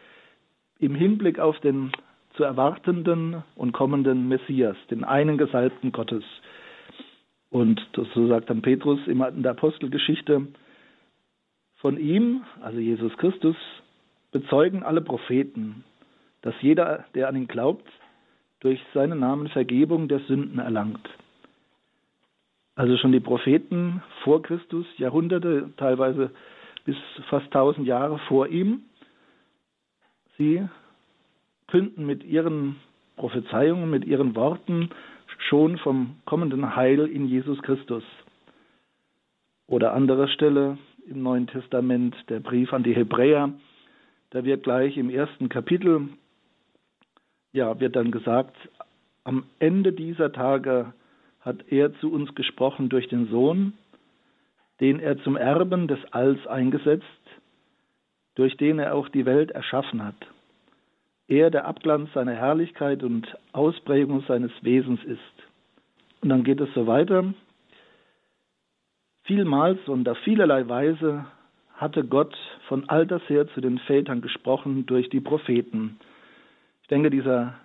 im 0.79 0.95
Hinblick 0.95 1.39
auf 1.39 1.59
den 1.62 1.91
zu 2.35 2.43
erwartenden 2.43 3.43
und 3.55 3.73
kommenden 3.73 4.27
Messias, 4.27 4.75
den 4.89 5.03
einen 5.03 5.38
Gesalbten 5.38 5.91
Gottes. 5.91 6.23
Und 7.50 7.79
so 7.93 8.27
sagt 8.27 8.50
dann 8.50 8.63
Petrus 8.63 9.00
in 9.05 9.19
der 9.43 9.51
Apostelgeschichte, 9.51 10.47
von 11.77 11.97
ihm, 11.97 12.43
also 12.62 12.79
Jesus 12.79 13.15
Christus, 13.17 13.55
bezeugen 14.31 14.83
alle 14.83 15.01
Propheten, 15.01 15.83
dass 16.41 16.55
jeder, 16.62 17.05
der 17.13 17.27
an 17.27 17.35
ihn 17.35 17.47
glaubt, 17.47 17.88
durch 18.62 18.79
seinen 18.93 19.19
Namen 19.19 19.50
Vergebung 19.50 20.07
der 20.07 20.19
Sünden 20.21 20.59
erlangt. 20.59 21.07
Also 22.75 22.98
schon 22.98 23.12
die 23.12 23.20
Propheten 23.20 24.01
vor 24.24 24.42
Christus, 24.42 24.86
Jahrhunderte, 24.98 25.72
teilweise 25.77 26.32
bis 26.86 26.96
fast 27.30 27.51
tausend 27.51 27.88
Jahre 27.88 28.18
vor 28.27 28.48
ihm, 28.48 28.82
sie 30.38 30.68
künden 31.68 32.06
mit 32.06 32.24
ihren 32.24 32.77
Prophezeiungen, 33.15 33.89
mit 33.89 34.06
ihren 34.06 34.36
Worten 34.36 34.89
schon 35.50 35.77
vom 35.77 36.15
kommenden 36.25 36.75
Heil 36.75 37.08
in 37.08 37.27
Jesus 37.27 37.62
Christus. 37.62 38.03
Oder 39.68 39.94
andere 39.94 40.27
Stelle 40.27 40.77
im 41.08 41.24
Neuen 41.24 41.48
Testament, 41.48 42.15
der 42.30 42.39
Brief 42.39 42.74
an 42.74 42.84
die 42.84 42.96
Hebräer, 42.96 43.53
da 44.32 44.44
wird 44.44 44.63
gleich 44.63 44.98
im 44.98 45.10
ersten 45.10 45.48
Kapitel, 45.48 46.10
ja, 47.51 47.80
wird 47.80 47.96
dann 47.96 48.12
gesagt, 48.12 48.56
am 49.24 49.46
Ende 49.60 49.94
dieser 49.94 50.32
Tage 50.32 50.94
hat 51.43 51.57
er 51.69 51.93
zu 52.00 52.12
uns 52.12 52.33
gesprochen 52.35 52.89
durch 52.89 53.07
den 53.07 53.27
Sohn, 53.27 53.73
den 54.79 55.00
er 55.00 55.17
zum 55.23 55.35
Erben 55.35 55.88
des 55.88 56.00
Alls 56.12 56.45
eingesetzt, 56.47 57.05
durch 58.35 58.57
den 58.57 58.79
er 58.79 58.95
auch 58.95 59.09
die 59.09 59.25
Welt 59.25 59.51
erschaffen 59.51 60.03
hat. 60.03 60.15
Er 61.27 61.51
der 61.51 61.65
Abglanz 61.65 62.12
seiner 62.13 62.33
Herrlichkeit 62.33 63.03
und 63.03 63.27
Ausprägung 63.53 64.23
seines 64.27 64.51
Wesens 64.62 65.03
ist. 65.03 65.19
Und 66.21 66.29
dann 66.29 66.43
geht 66.43 66.59
es 66.59 66.73
so 66.73 66.88
weiter. 66.88 67.33
Vielmals 69.23 69.79
und 69.88 70.07
auf 70.09 70.17
vielerlei 70.19 70.67
Weise 70.67 71.25
hatte 71.75 72.03
Gott 72.03 72.35
von 72.67 72.88
alters 72.89 73.21
her 73.27 73.47
zu 73.53 73.62
den 73.62 73.79
Vätern 73.79 74.21
gesprochen 74.21 74.85
durch 74.85 75.09
die 75.09 75.21
Propheten. 75.21 75.97
Ich 76.81 76.88
denke, 76.88 77.09
dieser 77.09 77.55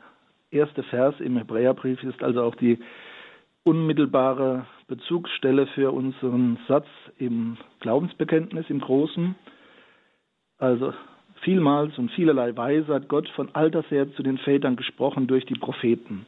erste 0.50 0.82
Vers 0.84 1.14
im 1.20 1.36
Hebräerbrief 1.36 2.02
ist 2.02 2.22
also 2.22 2.42
auch 2.42 2.54
die 2.54 2.78
unmittelbare 3.68 4.64
Bezugsstelle 4.86 5.66
für 5.68 5.92
unseren 5.92 6.58
Satz 6.66 6.86
im 7.18 7.58
Glaubensbekenntnis 7.80 8.64
im 8.70 8.80
Großen. 8.80 9.34
Also 10.58 10.94
vielmals 11.42 11.98
und 11.98 12.10
vielerlei 12.12 12.56
Weise 12.56 12.94
hat 12.94 13.08
Gott 13.08 13.28
von 13.36 13.54
alters 13.54 13.84
her 13.90 14.10
zu 14.14 14.22
den 14.22 14.38
Vätern 14.38 14.76
gesprochen 14.76 15.26
durch 15.26 15.44
die 15.44 15.58
Propheten. 15.58 16.26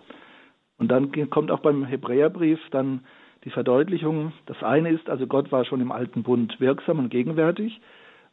Und 0.76 0.88
dann 0.88 1.30
kommt 1.30 1.50
auch 1.50 1.60
beim 1.60 1.84
Hebräerbrief 1.84 2.60
dann 2.70 3.04
die 3.44 3.50
Verdeutlichung. 3.50 4.32
Das 4.44 4.62
eine 4.62 4.90
ist, 4.90 5.08
also 5.08 5.26
Gott 5.26 5.50
war 5.50 5.64
schon 5.64 5.80
im 5.80 5.92
alten 5.92 6.22
Bund 6.22 6.60
wirksam 6.60 6.98
und 6.98 7.08
gegenwärtig. 7.08 7.80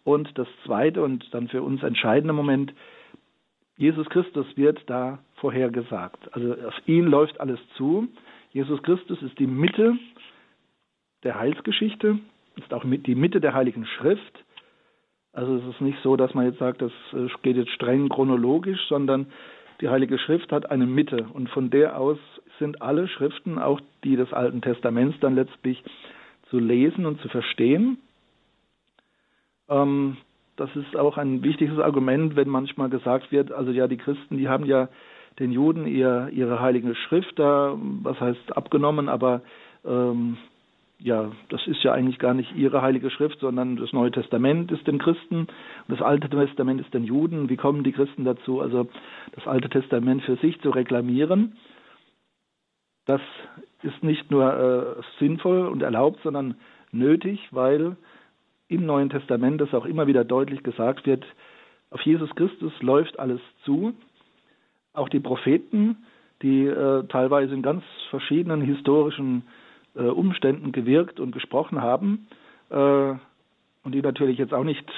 Und 0.04 0.38
das 0.38 0.48
zweite 0.66 1.02
und 1.02 1.34
dann 1.34 1.48
für 1.48 1.62
uns 1.62 1.82
entscheidende 1.82 2.34
Moment, 2.34 2.74
Jesus 3.78 4.10
Christus 4.10 4.46
wird 4.56 4.82
da 4.88 5.20
vorhergesagt. 5.36 6.34
Also 6.34 6.54
auf 6.68 6.76
ihn 6.88 7.06
läuft 7.06 7.40
alles 7.40 7.60
zu. 7.78 8.10
Jesus 8.58 8.82
Christus 8.82 9.22
ist 9.22 9.38
die 9.38 9.46
Mitte 9.46 10.00
der 11.22 11.40
Heilsgeschichte, 11.40 12.18
ist 12.56 12.74
auch 12.74 12.84
die 12.84 13.14
Mitte 13.14 13.40
der 13.40 13.54
Heiligen 13.54 13.86
Schrift. 13.86 14.44
Also 15.32 15.58
es 15.58 15.76
ist 15.76 15.80
nicht 15.80 16.00
so, 16.02 16.16
dass 16.16 16.34
man 16.34 16.48
jetzt 16.48 16.58
sagt, 16.58 16.82
das 16.82 16.92
äh, 17.14 17.28
geht 17.44 17.56
jetzt 17.56 17.70
streng 17.70 18.10
chronologisch, 18.10 18.80
sondern 18.90 19.28
die 19.80 19.90
Heilige 19.90 20.18
Schrift 20.18 20.52
hat 20.52 20.72
eine 20.72 20.88
Mitte 20.88 21.28
und 21.34 21.52
von 21.52 21.70
der 21.70 22.00
aus 22.00 22.18
sind 22.58 22.82
alle 22.82 23.08
Schriften, 23.08 23.60
auch 23.60 23.80
die 24.04 24.16
des 24.16 24.34
Alten 24.34 24.64
Testaments, 24.64 25.20
dann 25.20 25.36
letztlich 25.36 25.84
zu 26.50 26.58
lesen 26.58 27.06
und 27.06 27.22
zu 27.22 27.30
verstehen. 27.30 28.00
Ähm, 29.70 30.18
das 30.56 30.76
ist 30.76 30.96
auch 30.96 31.18
ein 31.20 31.44
wichtiges 31.44 31.78
Argument, 31.78 32.36
wenn 32.36 32.50
manchmal 32.50 32.90
gesagt 32.90 33.32
wird, 33.32 33.52
also 33.52 33.70
ja, 33.70 33.88
die 33.88 33.98
Christen, 33.98 34.40
die 34.40 34.50
haben 34.50 34.66
ja 34.66 34.90
den 35.40 35.52
Juden 35.52 35.88
ihr, 35.88 36.30
ihre 36.32 36.60
heilige 36.60 36.96
Schrift 36.96 37.38
da, 37.38 37.76
was 37.78 38.20
heißt 38.20 38.56
abgenommen, 38.56 39.10
aber 39.10 39.42
ähm, 39.86 40.38
ja, 41.00 41.32
das 41.50 41.66
ist 41.68 41.84
ja 41.84 41.94
eigentlich 41.94 42.18
gar 42.18 42.34
nicht 42.34 42.56
ihre 42.56 42.82
heilige 42.82 43.12
Schrift, 43.12 43.40
sondern 43.40 43.76
das 43.76 43.94
Neue 43.94 44.12
Testament 44.12 44.72
ist 44.72 44.88
den 44.88 44.98
Christen 44.98 45.42
und 45.42 45.50
das 45.88 46.02
Alte 46.02 46.30
Testament 46.30 46.82
ist 46.82 46.94
den 46.94 47.04
Juden. 47.04 47.50
Wie 47.50 47.58
kommen 47.58 47.84
die 47.84 47.92
Christen 47.92 48.26
dazu, 48.26 48.62
also 48.62 48.90
das 49.34 49.46
Alte 49.46 49.70
Testament 49.70 50.24
für 50.24 50.38
sich 50.38 50.60
zu 50.62 50.72
reklamieren? 50.72 51.56
Das 53.06 53.22
ist 53.84 54.04
nicht 54.04 54.32
nur 54.32 54.98
äh, 54.98 55.02
sinnvoll 55.20 55.68
und 55.68 55.84
erlaubt, 55.84 56.20
sondern 56.24 56.56
nötig, 56.92 57.48
weil 57.52 57.96
im 58.68 58.86
Neuen 58.86 59.10
Testament 59.10 59.62
das 59.62 59.74
auch 59.74 59.86
immer 59.86 60.08
wieder 60.08 60.26
deutlich 60.26 60.64
gesagt 60.64 61.06
wird, 61.06 61.26
auf 61.90 62.02
Jesus 62.02 62.30
Christus 62.36 62.74
läuft 62.82 63.18
alles 63.20 63.40
zu. 63.64 63.94
Auch 64.98 65.10
die 65.10 65.20
Propheten, 65.20 65.98
die 66.42 66.66
äh, 66.66 67.04
teilweise 67.08 67.54
in 67.54 67.62
ganz 67.62 67.84
verschiedenen 68.10 68.62
historischen 68.62 69.44
äh, 69.96 70.02
Umständen 70.02 70.72
gewirkt 70.72 71.20
und 71.20 71.32
gesprochen 71.32 71.84
haben 71.84 72.28
äh, 72.72 72.76
und 73.84 73.92
die 73.94 74.02
natürlich 74.02 74.40
jetzt 74.40 74.56
auch 74.56 74.64
nicht 74.64 74.90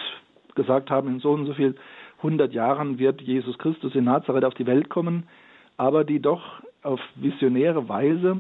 gesagt 0.56 0.90
haben, 0.90 1.10
in 1.10 1.20
so 1.20 1.32
und 1.32 1.46
so 1.48 1.54
viel 1.54 1.76
hundert 2.24 2.54
Jahren 2.54 2.98
wird 2.98 3.20
Jesus 3.20 3.58
Christus 3.58 3.94
in 3.94 4.06
Nazareth 4.06 4.46
auf 4.46 4.54
die 4.54 4.66
Welt 4.66 4.90
kommen, 4.90 5.28
aber 5.76 6.06
die 6.06 6.22
doch 6.22 6.62
auf 6.82 7.02
visionäre 7.16 7.90
Weise 7.90 8.40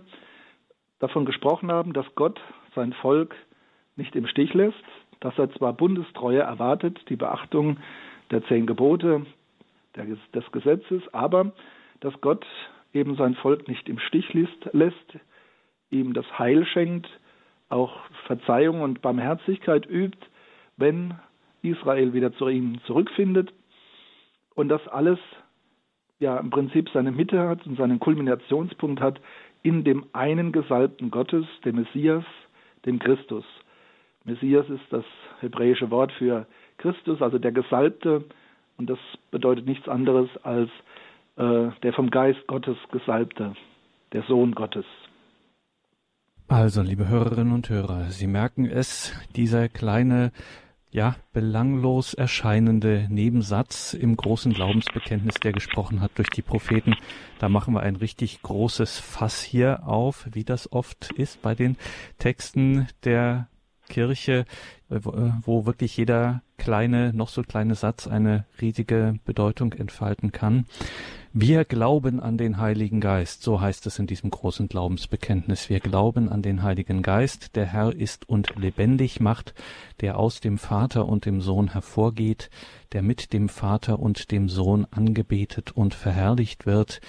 davon 0.99 1.25
gesprochen 1.25 1.73
haben, 1.73 1.91
dass 1.91 2.05
Gott 2.15 2.39
sein 2.73 2.93
Volk 2.93 3.35
nicht 3.97 4.15
im 4.15 4.27
Stich 4.27 4.53
lässt, 4.53 4.83
dass 5.19 5.37
er 5.37 5.51
zwar 5.51 5.73
Bundestreue 5.73 6.39
erwartet, 6.39 6.97
die 7.09 7.17
Beachtung 7.17 7.79
der 8.31 8.45
zehn 8.45 8.65
Gebote 8.65 9.25
des 10.33 10.51
Gesetzes, 10.51 11.01
aber 11.13 11.51
dass 11.99 12.19
Gott 12.21 12.45
eben 12.93 13.15
sein 13.15 13.35
Volk 13.35 13.67
nicht 13.67 13.87
im 13.89 13.99
Stich 13.99 14.33
lässt, 14.33 15.19
ihm 15.89 16.13
das 16.13 16.25
Heil 16.37 16.65
schenkt, 16.65 17.07
auch 17.69 17.95
Verzeihung 18.25 18.81
und 18.81 19.01
Barmherzigkeit 19.01 19.85
übt, 19.87 20.17
wenn 20.77 21.15
Israel 21.61 22.13
wieder 22.13 22.33
zu 22.33 22.47
ihm 22.47 22.79
zurückfindet 22.85 23.53
und 24.55 24.69
das 24.69 24.87
alles 24.87 25.19
ja 26.19 26.37
im 26.37 26.49
Prinzip 26.49 26.89
seine 26.89 27.11
Mitte 27.11 27.47
hat 27.47 27.65
und 27.65 27.77
seinen 27.77 27.99
Kulminationspunkt 27.99 29.01
hat 29.01 29.19
in 29.61 29.83
dem 29.83 30.05
einen 30.13 30.51
Gesalbten 30.51 31.11
Gottes, 31.11 31.45
dem 31.65 31.75
Messias, 31.75 32.23
dem 32.85 32.99
Christus. 32.99 33.45
Messias 34.23 34.69
ist 34.69 34.83
das 34.89 35.05
hebräische 35.41 35.91
Wort 35.91 36.11
für 36.13 36.45
Christus, 36.77 37.21
also 37.21 37.39
der 37.39 37.51
Gesalbte, 37.51 38.25
und 38.79 38.89
das 38.89 38.97
bedeutet 39.29 39.67
nichts 39.67 39.87
anderes 39.87 40.29
als 40.43 40.69
äh, 41.35 41.67
der 41.83 41.93
vom 41.93 42.09
Geist 42.09 42.47
Gottes 42.47 42.77
Gesalbte, 42.91 43.53
der 44.13 44.23
Sohn 44.23 44.55
Gottes. 44.55 44.85
Also, 46.47 46.81
liebe 46.81 47.07
Hörerinnen 47.07 47.53
und 47.53 47.69
Hörer, 47.69 48.05
Sie 48.05 48.25
merken 48.25 48.65
es, 48.65 49.13
dieser 49.35 49.69
kleine 49.69 50.31
ja, 50.91 51.15
belanglos 51.33 52.15
erscheinende 52.15 53.05
Nebensatz 53.09 53.93
im 53.93 54.15
großen 54.15 54.53
Glaubensbekenntnis, 54.53 55.35
der 55.35 55.51
gesprochen 55.51 56.01
hat 56.01 56.17
durch 56.17 56.29
die 56.29 56.41
Propheten. 56.41 56.95
Da 57.37 57.47
machen 57.47 57.75
wir 57.75 57.81
ein 57.81 57.95
richtig 57.95 58.41
großes 58.41 58.97
Fass 58.97 59.43
hier 59.43 59.87
auf, 59.87 60.27
wie 60.31 60.43
das 60.43 60.71
oft 60.71 61.11
ist 61.11 61.43
bei 61.43 61.53
den 61.53 61.77
Texten 62.17 62.87
der 63.03 63.49
Kirche, 63.87 64.45
äh, 64.89 64.95
äh, 64.95 65.31
wo 65.43 65.65
wirklich 65.65 65.97
jeder 65.97 66.41
kleine, 66.59 67.11
noch 67.13 67.29
so 67.29 67.41
kleine 67.41 67.73
Satz 67.73 68.07
eine 68.07 68.45
riesige 68.61 69.15
Bedeutung 69.25 69.73
entfalten 69.73 70.31
kann. 70.31 70.65
Wir 71.33 71.63
glauben 71.63 72.19
an 72.19 72.37
den 72.37 72.57
Heiligen 72.57 73.01
Geist, 73.01 73.43
so 73.43 73.61
heißt 73.61 73.85
es 73.85 73.99
in 73.99 74.07
diesem 74.07 74.31
großen 74.31 74.67
Glaubensbekenntnis. 74.67 75.69
Wir 75.69 75.79
glauben 75.79 76.27
an 76.27 76.41
den 76.41 76.63
Heiligen 76.63 77.03
Geist, 77.03 77.55
der 77.55 77.67
Herr 77.67 77.95
ist 77.95 78.27
und 78.27 78.55
lebendig 78.55 79.19
macht, 79.19 79.53
der 80.01 80.17
aus 80.17 80.39
dem 80.39 80.57
Vater 80.57 81.07
und 81.07 81.25
dem 81.25 81.39
Sohn 81.39 81.71
hervorgeht, 81.71 82.49
der 82.93 83.03
mit 83.03 83.31
dem 83.31 83.47
Vater 83.47 83.99
und 83.99 84.31
dem 84.31 84.49
Sohn 84.49 84.85
angebetet 84.89 85.71
und 85.71 85.93
verherrlicht 85.93 86.65
wird, 86.65 86.99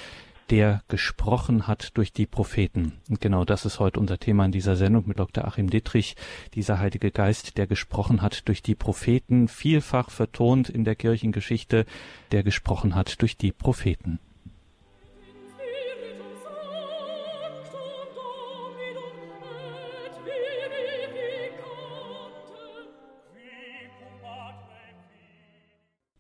der 0.51 0.83
gesprochen 0.89 1.67
hat 1.67 1.97
durch 1.97 2.13
die 2.13 2.27
Propheten. 2.27 2.95
Und 3.09 3.21
genau 3.21 3.45
das 3.45 3.65
ist 3.65 3.79
heute 3.79 4.01
unser 4.01 4.19
Thema 4.19 4.45
in 4.45 4.53
dieser 4.53 4.77
Sendung 4.77 5.07
mit 5.07 5.19
Dr. 5.19 5.45
Achim 5.45 5.71
Dittrich, 5.71 6.17
dieser 6.55 6.79
Heilige 6.79 7.11
Geist, 7.11 7.57
der 7.57 7.67
gesprochen 7.67 8.21
hat 8.21 8.49
durch 8.49 8.63
die 8.63 8.75
Propheten, 8.75 9.49
vielfach 9.49 10.11
vertont 10.11 10.69
in 10.69 10.85
der 10.85 10.97
Kirchengeschichte, 10.97 11.87
der 12.33 12.43
gesprochen 12.43 12.95
hat 12.95 13.23
durch 13.23 13.37
die 13.37 13.53
Propheten. 13.53 14.19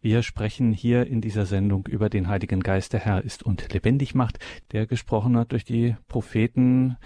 Wir 0.02 0.22
sprechen 0.22 0.72
hier 0.72 1.06
in 1.06 1.20
dieser 1.20 1.44
Sendung 1.44 1.86
über 1.86 2.08
den 2.08 2.28
Heiligen 2.28 2.60
Geist, 2.60 2.94
der 2.94 3.00
Herr 3.00 3.22
ist 3.22 3.42
und 3.42 3.70
lebendig 3.74 4.14
macht, 4.14 4.38
der 4.72 4.86
gesprochen 4.86 5.36
hat 5.36 5.52
durch 5.52 5.64
die 5.64 5.94
Propheten 6.08 6.96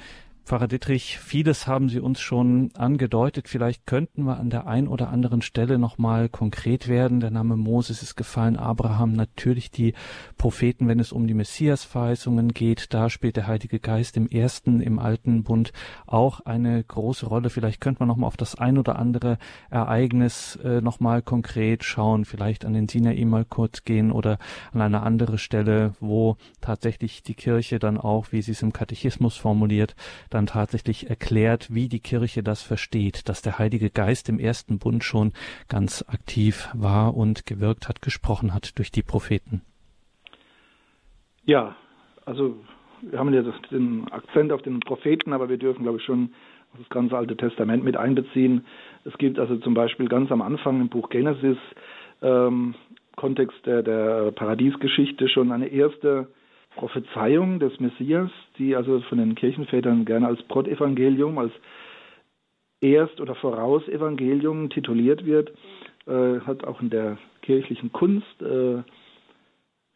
Pfarrer 0.45 0.69
Dittrich, 0.69 1.19
vieles 1.21 1.67
haben 1.67 1.89
Sie 1.89 2.01
uns 2.01 2.21
schon 2.21 2.71
angedeutet. 2.75 3.49
Vielleicht 3.49 3.87
könnten 3.87 4.25
wir 4.25 4.37
an 4.37 4.51
der 4.51 4.67
ein 4.67 4.89
oder 4.89 5.09
anderen 5.09 5.41
Stelle 5.41 5.79
nochmal 5.79 6.29
konkret 6.29 6.87
werden. 6.87 7.21
Der 7.21 7.31
Name 7.31 7.57
Moses 7.57 8.03
ist 8.03 8.15
gefallen, 8.15 8.59
Abraham, 8.59 9.15
natürlich 9.15 9.71
die 9.71 9.95
Propheten, 10.37 10.87
wenn 10.87 11.01
es 11.01 11.13
um 11.13 11.27
die 11.27 11.33
Messias-Verheißungen 11.33 12.53
geht. 12.53 12.93
Da 12.93 13.09
spielt 13.09 13.37
der 13.37 13.47
Heilige 13.47 13.81
Geist 13.81 14.19
im 14.19 14.29
ersten, 14.29 14.83
im 14.83 14.99
alten 14.99 15.45
Bund 15.45 15.73
auch 16.07 16.41
eine 16.41 16.85
große 16.85 17.25
Rolle. 17.25 17.49
Vielleicht 17.49 17.81
könnte 17.81 18.01
man 18.01 18.09
nochmal 18.09 18.29
auf 18.29 18.37
das 18.37 18.55
ein 18.55 18.77
oder 18.77 18.99
andere 18.99 19.39
Ereignis 19.71 20.57
äh, 20.57 20.83
nochmal 20.83 21.23
konkret 21.23 21.85
schauen. 21.85 22.27
Vielleicht 22.27 22.67
an 22.67 22.75
den 22.75 22.87
Sinai 22.87 23.25
mal 23.25 23.47
kurz 23.47 23.85
gehen 23.85 24.13
oder 24.13 24.37
an 24.75 24.83
eine 24.83 25.05
andere 25.05 25.39
Stelle, 25.39 25.95
wo 26.01 26.37
tatsächlich 26.61 27.23
die 27.23 27.35
Kirche 27.35 27.79
dann 27.79 27.97
auch, 27.97 28.27
wie 28.31 28.43
sie 28.43 28.53
es 28.53 28.61
im 28.61 28.75
Katechismus 28.75 29.39
formuliert, 29.39 29.97
dann 30.35 30.47
tatsächlich 30.47 31.09
erklärt, 31.09 31.73
wie 31.73 31.88
die 31.88 32.01
Kirche 32.01 32.42
das 32.42 32.62
versteht, 32.62 33.29
dass 33.29 33.42
der 33.42 33.59
Heilige 33.59 33.90
Geist 33.90 34.29
im 34.29 34.38
ersten 34.38 34.79
Bund 34.79 35.05
schon 35.05 35.33
ganz 35.68 36.05
aktiv 36.09 36.68
war 36.75 37.16
und 37.16 37.47
gewirkt 37.47 37.88
hat, 37.88 38.03
gesprochen 38.03 38.53
hat 38.53 38.79
durch 38.79 38.90
die 38.90 39.03
Propheten. 39.03 39.62
Ja, 41.44 41.77
also 42.25 42.57
wir 43.03 43.18
haben 43.18 43.33
ja 43.33 43.42
den 43.70 44.11
Akzent 44.11 44.53
auf 44.53 44.62
den 44.62 44.81
Propheten, 44.81 45.33
aber 45.33 45.49
wir 45.49 45.59
dürfen, 45.59 45.83
glaube 45.83 45.99
ich, 45.99 46.05
schon 46.05 46.33
das 46.77 46.88
ganze 46.88 47.16
Alte 47.16 47.37
Testament 47.37 47.85
mit 47.85 47.97
einbeziehen. 47.97 48.64
Es 49.05 49.16
gibt 49.18 49.38
also 49.38 49.57
zum 49.59 49.75
Beispiel 49.75 50.09
ganz 50.09 50.31
am 50.33 50.42
Anfang 50.42 50.81
im 50.81 50.88
Buch 50.88 51.09
Genesis, 51.11 51.59
ähm, 52.23 52.75
Kontext 53.16 53.64
der, 53.64 53.83
der 53.83 54.33
Paradiesgeschichte, 54.33 55.29
schon 55.29 55.53
eine 55.53 55.68
erste 55.68 56.29
Prophezeiung 56.77 57.61
des 57.61 57.79
Messias, 57.81 58.31
die 58.59 58.75
also 58.75 59.01
von 59.01 59.19
den 59.19 59.35
Kirchenvätern 59.35 60.05
gerne 60.05 60.27
als 60.27 60.43
Protevangelium, 60.45 61.39
als 61.39 61.53
Erst- 62.81 63.21
oder 63.21 63.35
Vorausevangelium 63.35 64.71
tituliert 64.71 65.25
wird, 65.25 65.53
äh, 66.07 66.41
hat 66.41 66.65
auch 66.65 66.81
in 66.83 66.91
der 66.91 67.19
kirchlichen 67.43 67.93
Kunst, 67.93 68.43
äh, 68.43 68.83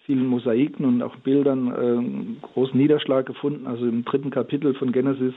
vielen 0.05 0.27
Mosaiken 0.27 0.87
und 0.87 1.03
auch 1.03 1.17
Bildern 1.17 2.39
äh, 2.41 2.47
großen 2.47 2.79
Niederschlag 2.79 3.27
gefunden. 3.27 3.67
Also 3.67 3.87
im 3.87 4.05
dritten 4.05 4.31
Kapitel 4.31 4.75
von 4.75 4.93
Genesis, 4.93 5.35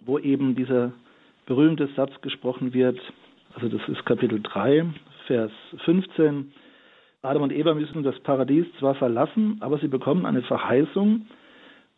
wo 0.00 0.18
eben 0.18 0.54
dieser 0.54 0.92
berühmte 1.44 1.88
Satz 1.96 2.12
gesprochen 2.22 2.72
wird, 2.72 2.98
also 3.54 3.68
das 3.68 3.86
ist 3.88 4.06
Kapitel 4.06 4.40
3, 4.40 4.86
Vers 5.26 5.52
15, 5.84 6.52
Adam 7.22 7.42
und 7.42 7.52
Eva 7.52 7.74
müssen 7.74 8.02
das 8.02 8.18
Paradies 8.20 8.66
zwar 8.78 8.94
verlassen, 8.94 9.58
aber 9.60 9.78
sie 9.78 9.88
bekommen 9.88 10.24
eine 10.24 10.42
Verheißung 10.42 11.26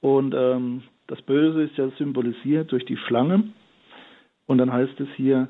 Und 0.01 0.35
ähm, 0.37 0.83
das 1.07 1.23
Böse 1.23 1.63
ist 1.63 1.77
ja 1.77 1.89
symbolisiert 1.97 2.73
durch 2.73 2.85
die 2.85 2.97
Schlange. 2.97 3.45
Und 4.47 4.59
dann 4.59 4.73
heißt 4.73 4.99
es 4.99 5.09
hier, 5.17 5.49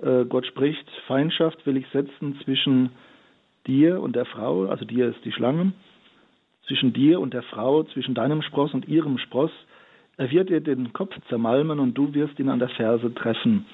äh, 0.00 0.24
Gott 0.24 0.44
spricht, 0.46 0.84
Feindschaft 1.06 1.64
will 1.66 1.76
ich 1.76 1.86
setzen 1.92 2.36
zwischen 2.44 2.90
dir 3.68 4.00
und 4.00 4.16
der 4.16 4.24
Frau, 4.24 4.66
also 4.66 4.84
dir 4.84 5.08
ist 5.08 5.24
die 5.24 5.30
Schlange, 5.30 5.72
zwischen 6.66 6.92
dir 6.92 7.20
und 7.20 7.32
der 7.32 7.44
Frau, 7.44 7.84
zwischen 7.84 8.14
deinem 8.14 8.42
Spross 8.42 8.74
und 8.74 8.88
ihrem 8.88 9.18
Spross. 9.18 9.52
Er 10.16 10.32
wird 10.32 10.50
dir 10.50 10.60
den 10.60 10.92
Kopf 10.92 11.14
zermalmen 11.28 11.78
und 11.78 11.94
du 11.94 12.12
wirst 12.12 12.40
ihn 12.40 12.48
an 12.48 12.58
der 12.58 12.70
Ferse 12.70 13.14
treffen. 13.14 13.66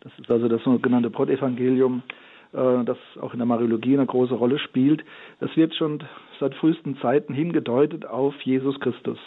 Das 0.00 0.12
ist 0.18 0.30
also 0.30 0.48
das 0.48 0.62
sogenannte 0.64 1.10
Brotevangelium, 1.10 2.02
äh, 2.06 2.27
das 2.52 2.98
auch 3.20 3.32
in 3.32 3.38
der 3.38 3.46
Mariologie 3.46 3.94
eine 3.94 4.06
große 4.06 4.34
Rolle 4.34 4.58
spielt. 4.58 5.04
Es 5.40 5.54
wird 5.56 5.74
schon 5.74 6.02
seit 6.40 6.54
frühesten 6.54 6.96
Zeiten 6.98 7.34
hingedeutet 7.34 8.06
auf 8.06 8.34
Jesus 8.42 8.78
Christus. 8.80 9.18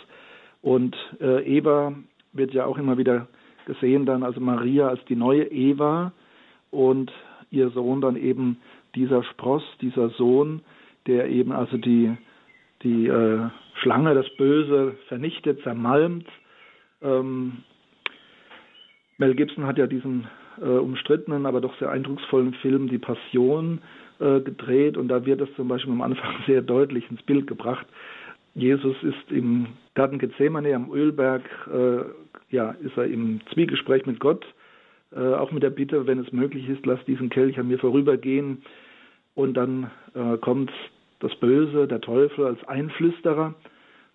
Und 0.61 0.95
äh, 1.19 1.43
Eva 1.43 1.93
wird 2.33 2.53
ja 2.53 2.65
auch 2.65 2.77
immer 2.77 2.97
wieder 2.97 3.27
gesehen 3.65 4.05
dann, 4.05 4.23
also 4.23 4.39
Maria 4.39 4.87
als 4.87 5.03
die 5.05 5.15
neue 5.15 5.43
Eva 5.51 6.13
und 6.71 7.11
ihr 7.51 7.69
Sohn 7.69 8.01
dann 8.01 8.15
eben 8.15 8.57
dieser 8.95 9.23
Spross, 9.23 9.63
dieser 9.81 10.09
Sohn, 10.09 10.61
der 11.07 11.29
eben 11.29 11.51
also 11.51 11.77
die, 11.77 12.15
die 12.83 13.07
äh, 13.07 13.49
Schlange, 13.81 14.13
das 14.13 14.29
Böse 14.37 14.95
vernichtet, 15.07 15.61
zermalmt. 15.63 16.27
Ähm, 17.01 17.63
Mel 19.17 19.35
Gibson 19.35 19.65
hat 19.65 19.77
ja 19.77 19.87
diesen 19.87 20.27
äh, 20.61 20.65
umstrittenen, 20.65 21.45
aber 21.45 21.61
doch 21.61 21.77
sehr 21.79 21.89
eindrucksvollen 21.89 22.53
Film 22.55 22.87
Die 22.87 22.97
Passion 22.97 23.81
äh, 24.19 24.39
gedreht 24.39 24.97
und 24.97 25.07
da 25.07 25.25
wird 25.25 25.41
das 25.41 25.49
zum 25.55 25.67
Beispiel 25.67 25.93
am 25.93 26.01
Anfang 26.01 26.35
sehr 26.47 26.61
deutlich 26.61 27.09
ins 27.09 27.21
Bild 27.23 27.47
gebracht. 27.47 27.87
Jesus 28.53 28.95
ist 29.01 29.31
im 29.31 29.67
Garten 29.95 30.19
Gethsemane 30.19 30.75
am 30.75 30.91
Ölberg, 30.91 31.43
äh, 31.73 32.53
ja, 32.53 32.71
ist 32.81 32.97
er 32.97 33.05
im 33.05 33.39
Zwiegespräch 33.53 34.05
mit 34.05 34.19
Gott, 34.19 34.45
äh, 35.15 35.19
auch 35.19 35.51
mit 35.51 35.63
der 35.63 35.69
Bitte, 35.69 36.05
wenn 36.05 36.19
es 36.19 36.31
möglich 36.31 36.67
ist, 36.69 36.85
lass 36.85 37.03
diesen 37.05 37.29
Kelch 37.29 37.57
an 37.59 37.67
mir 37.67 37.79
vorübergehen. 37.79 38.63
Und 39.33 39.55
dann 39.55 39.89
äh, 40.13 40.37
kommt 40.37 40.71
das 41.19 41.33
Böse, 41.35 41.87
der 41.87 42.01
Teufel 42.01 42.45
als 42.45 42.63
Einflüsterer, 42.67 43.53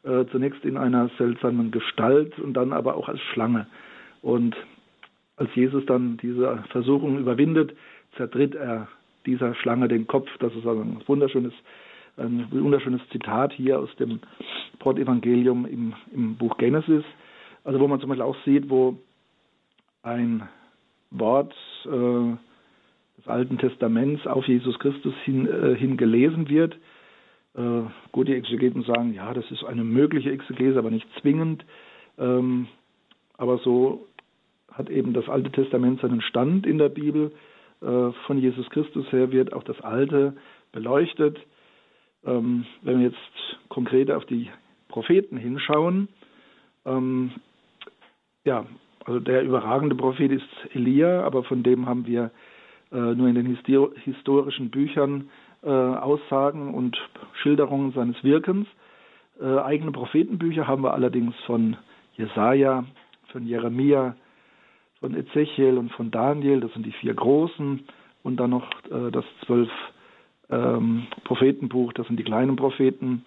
äh, 0.03 0.25
zunächst 0.31 0.65
in 0.65 0.77
einer 0.77 1.11
seltsamen 1.17 1.71
Gestalt 1.71 2.39
und 2.39 2.55
dann 2.55 2.73
aber 2.73 2.97
auch 2.97 3.09
als 3.09 3.21
Schlange. 3.33 3.67
Und 4.21 4.55
als 5.37 5.55
Jesus 5.55 5.85
dann 5.87 6.16
diese 6.18 6.64
Versuchung 6.70 7.18
überwindet, 7.18 7.77
zertritt 8.16 8.55
er 8.55 8.88
dieser 9.27 9.55
Schlange 9.55 9.88
den 9.88 10.07
Kopf. 10.07 10.29
Das 10.38 10.55
ist 10.55 10.66
also 10.66 10.81
ein 10.81 11.03
wunderschönes, 11.07 11.53
ein 12.16 12.46
wunderschönes 12.51 13.01
Zitat 13.11 13.53
hier 13.53 13.79
aus 13.79 13.94
dem 13.96 14.20
Brotevangelium 14.79 15.66
im, 15.66 15.94
im 16.12 16.37
Buch 16.37 16.57
Genesis. 16.57 17.05
Also 17.64 17.81
wo 17.81 17.88
man 17.88 18.01
zum 18.01 18.09
Beispiel 18.09 18.22
auch 18.22 18.37
sieht, 18.44 18.70
wo 18.70 18.96
ein 20.03 20.49
Wort 21.11 21.55
äh, 21.85 22.37
des 23.18 23.27
Alten 23.27 23.59
Testaments 23.59 24.27
auf 24.27 24.46
Jesus 24.46 24.79
Christus 24.79 25.14
hin, 25.25 25.46
äh, 25.46 25.75
hin 25.75 25.96
gelesen 25.96 26.49
wird. 26.49 26.79
Äh, 27.55 27.83
gut, 28.12 28.29
die 28.29 28.35
Exegeten 28.35 28.83
sagen, 28.83 29.12
ja, 29.14 29.35
das 29.35 29.51
ist 29.51 29.64
eine 29.64 29.85
mögliche 29.85 30.31
Exegese, 30.31 30.79
aber 30.79 30.90
nicht 30.90 31.09
zwingend. 31.20 31.64
Ähm, 32.18 32.68
aber 33.37 33.59
so 33.59 34.07
hat 34.73 34.91
eben 34.91 35.13
das 35.15 35.29
Alte 35.29 35.51
Testament 35.51 36.01
seinen 36.01 36.21
Stand 36.21 36.67
in 36.67 36.79
der 36.79 36.89
Bibel. 36.89 37.33
Äh, 37.83 38.13
von 38.27 38.39
Jesus 38.39 38.69
Christus 38.71 39.11
her 39.13 39.33
wird 39.33 39.53
auch 39.53 39.63
das 39.63 39.81
Alte 39.81 40.37
beleuchtet. 40.73 41.39
Ähm, 42.25 42.67
wenn 42.83 43.01
wir 43.01 43.07
jetzt 43.07 43.59
konkret 43.69 44.11
auf 44.11 44.25
die 44.25 44.51
Propheten 44.89 45.37
hinschauen, 45.37 46.09
ähm, 46.85 47.33
ja, 48.45 48.67
also 49.05 49.21
der 49.21 49.43
überragende 49.43 49.95
Prophet 49.95 50.33
ist 50.33 50.49
Elia, 50.75 51.23
aber 51.23 51.45
von 51.45 51.63
dem 51.63 51.87
haben 51.87 52.07
wir 52.07 52.31
äh, 52.93 52.97
nur 52.97 53.29
in 53.29 53.35
den 53.35 53.59
historischen 54.05 54.71
Büchern 54.71 55.29
äh, 55.63 55.69
Aussagen 55.69 56.75
und 56.75 56.97
Schilderungen 57.43 57.93
seines 57.93 58.23
Wirkens. 58.23 58.67
eigene 59.39 59.93
Prophetenbücher 59.93 60.67
haben 60.67 60.83
wir 60.83 60.95
allerdings 60.95 61.35
von 61.45 61.77
Jesaja, 62.17 62.85
von 63.33 63.47
Jeremia, 63.47 64.17
von 65.01 65.15
Ezechiel 65.15 65.79
und 65.79 65.93
von 65.93 66.11
Daniel, 66.11 66.61
das 66.61 66.73
sind 66.73 66.87
die 66.87 66.93
vier 66.93 67.15
großen, 67.15 67.85
und 68.23 68.39
dann 68.39 68.51
noch 68.51 68.69
äh, 68.91 69.11
das 69.13 69.25
zwölf 69.45 69.71
ähm, 70.51 71.07
Prophetenbuch, 71.25 71.93
das 71.93 72.07
sind 72.07 72.19
die 72.19 72.25
kleinen 72.25 72.57
Propheten. 72.57 73.25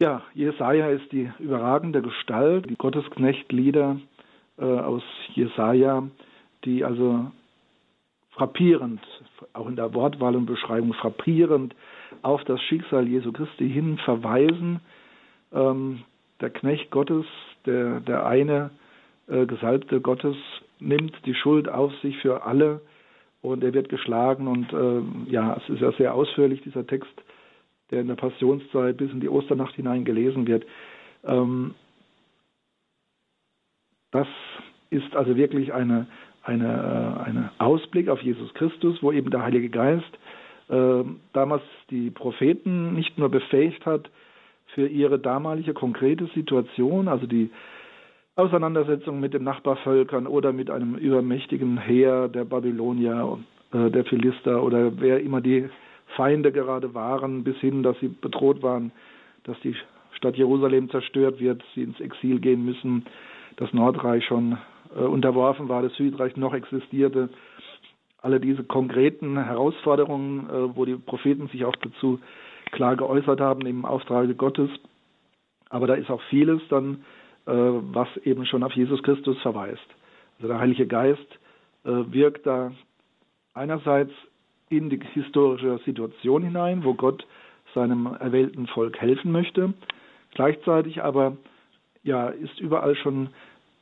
Ja, 0.00 0.22
Jesaja 0.34 0.88
ist 0.88 1.12
die 1.12 1.30
überragende 1.38 2.02
Gestalt, 2.02 2.68
die 2.68 2.74
Gottesknechtlieder 2.74 4.00
äh, 4.58 4.64
aus 4.64 5.02
Jesaja, 5.34 6.02
die 6.64 6.84
also 6.84 7.30
frappierend, 8.30 9.00
auch 9.52 9.68
in 9.68 9.76
der 9.76 9.94
Wortwahl 9.94 10.34
und 10.34 10.46
Beschreibung 10.46 10.94
frappierend 10.94 11.74
auf 12.22 12.42
das 12.44 12.60
Schicksal 12.62 13.06
Jesu 13.06 13.30
Christi 13.30 13.70
hin 13.70 13.98
verweisen. 13.98 14.80
Ähm, 15.52 16.02
der 16.40 16.50
Knecht 16.50 16.90
Gottes, 16.90 17.26
der, 17.66 18.00
der 18.00 18.26
eine, 18.26 18.70
Gesalbte 19.28 20.00
Gottes 20.00 20.36
nimmt 20.80 21.14
die 21.24 21.34
Schuld 21.34 21.68
auf 21.68 21.92
sich 22.00 22.16
für 22.18 22.44
alle 22.44 22.80
und 23.40 23.62
er 23.64 23.74
wird 23.74 23.88
geschlagen 23.88 24.46
und 24.46 24.72
äh, 24.72 25.30
ja, 25.30 25.56
es 25.56 25.68
ist 25.68 25.80
ja 25.80 25.92
sehr 25.92 26.14
ausführlich 26.14 26.62
dieser 26.62 26.86
Text, 26.86 27.12
der 27.90 28.00
in 28.00 28.08
der 28.08 28.14
Passionszeit 28.14 28.96
bis 28.96 29.10
in 29.10 29.20
die 29.20 29.28
Osternacht 29.28 29.74
hinein 29.74 30.04
gelesen 30.04 30.46
wird. 30.46 30.64
Ähm, 31.24 31.74
das 34.12 34.28
ist 34.90 35.16
also 35.16 35.36
wirklich 35.36 35.72
eine, 35.72 36.06
eine, 36.42 37.18
äh, 37.24 37.28
eine 37.28 37.50
Ausblick 37.58 38.08
auf 38.08 38.22
Jesus 38.22 38.52
Christus, 38.54 39.02
wo 39.02 39.10
eben 39.10 39.30
der 39.30 39.42
Heilige 39.42 39.70
Geist 39.70 40.18
äh, 40.68 41.04
damals 41.32 41.62
die 41.90 42.10
Propheten 42.10 42.94
nicht 42.94 43.18
nur 43.18 43.28
befähigt 43.28 43.84
hat 43.86 44.10
für 44.74 44.86
ihre 44.86 45.18
damalige 45.18 45.74
konkrete 45.74 46.26
Situation, 46.34 47.08
also 47.08 47.26
die 47.26 47.50
Auseinandersetzung 48.34 49.20
mit 49.20 49.34
den 49.34 49.44
Nachbarvölkern 49.44 50.26
oder 50.26 50.52
mit 50.52 50.70
einem 50.70 50.94
übermächtigen 50.94 51.76
Heer 51.76 52.28
der 52.28 52.44
Babylonier, 52.44 53.38
äh, 53.72 53.90
der 53.90 54.04
Philister 54.04 54.62
oder 54.62 55.00
wer 55.00 55.20
immer 55.20 55.42
die 55.42 55.68
Feinde 56.16 56.50
gerade 56.50 56.94
waren, 56.94 57.44
bis 57.44 57.56
hin, 57.58 57.82
dass 57.82 57.98
sie 58.00 58.08
bedroht 58.08 58.62
waren, 58.62 58.90
dass 59.44 59.58
die 59.60 59.76
Stadt 60.12 60.36
Jerusalem 60.36 60.88
zerstört 60.90 61.40
wird, 61.40 61.62
sie 61.74 61.82
ins 61.82 62.00
Exil 62.00 62.40
gehen 62.40 62.64
müssen, 62.64 63.04
das 63.56 63.72
Nordreich 63.74 64.24
schon 64.24 64.56
äh, 64.96 65.00
unterworfen 65.00 65.68
war, 65.68 65.82
das 65.82 65.94
Südreich 65.96 66.36
noch 66.36 66.54
existierte. 66.54 67.28
Alle 68.22 68.40
diese 68.40 68.64
konkreten 68.64 69.36
Herausforderungen, 69.42 70.48
äh, 70.48 70.76
wo 70.76 70.86
die 70.86 70.94
Propheten 70.94 71.48
sich 71.48 71.66
auch 71.66 71.76
dazu 71.76 72.18
klar 72.70 72.96
geäußert 72.96 73.40
haben 73.40 73.66
im 73.66 73.84
Auftrage 73.84 74.34
Gottes. 74.34 74.70
Aber 75.68 75.86
da 75.86 75.94
ist 75.94 76.10
auch 76.10 76.22
vieles 76.30 76.62
dann 76.70 77.04
was 77.50 78.08
eben 78.24 78.46
schon 78.46 78.62
auf 78.62 78.72
Jesus 78.72 79.02
Christus 79.02 79.40
verweist. 79.42 79.86
Also 80.36 80.48
der 80.48 80.60
Heilige 80.60 80.86
Geist 80.86 81.26
äh, 81.84 81.90
wirkt 81.90 82.46
da 82.46 82.72
einerseits 83.54 84.12
in 84.70 84.90
die 84.90 85.00
historische 85.12 85.78
Situation 85.84 86.42
hinein, 86.42 86.84
wo 86.84 86.94
Gott 86.94 87.26
seinem 87.74 88.06
erwählten 88.06 88.66
Volk 88.66 89.00
helfen 89.00 89.32
möchte. 89.32 89.74
Gleichzeitig 90.34 91.02
aber 91.02 91.36
ja, 92.02 92.28
ist 92.28 92.58
überall 92.60 92.96
schon 92.96 93.30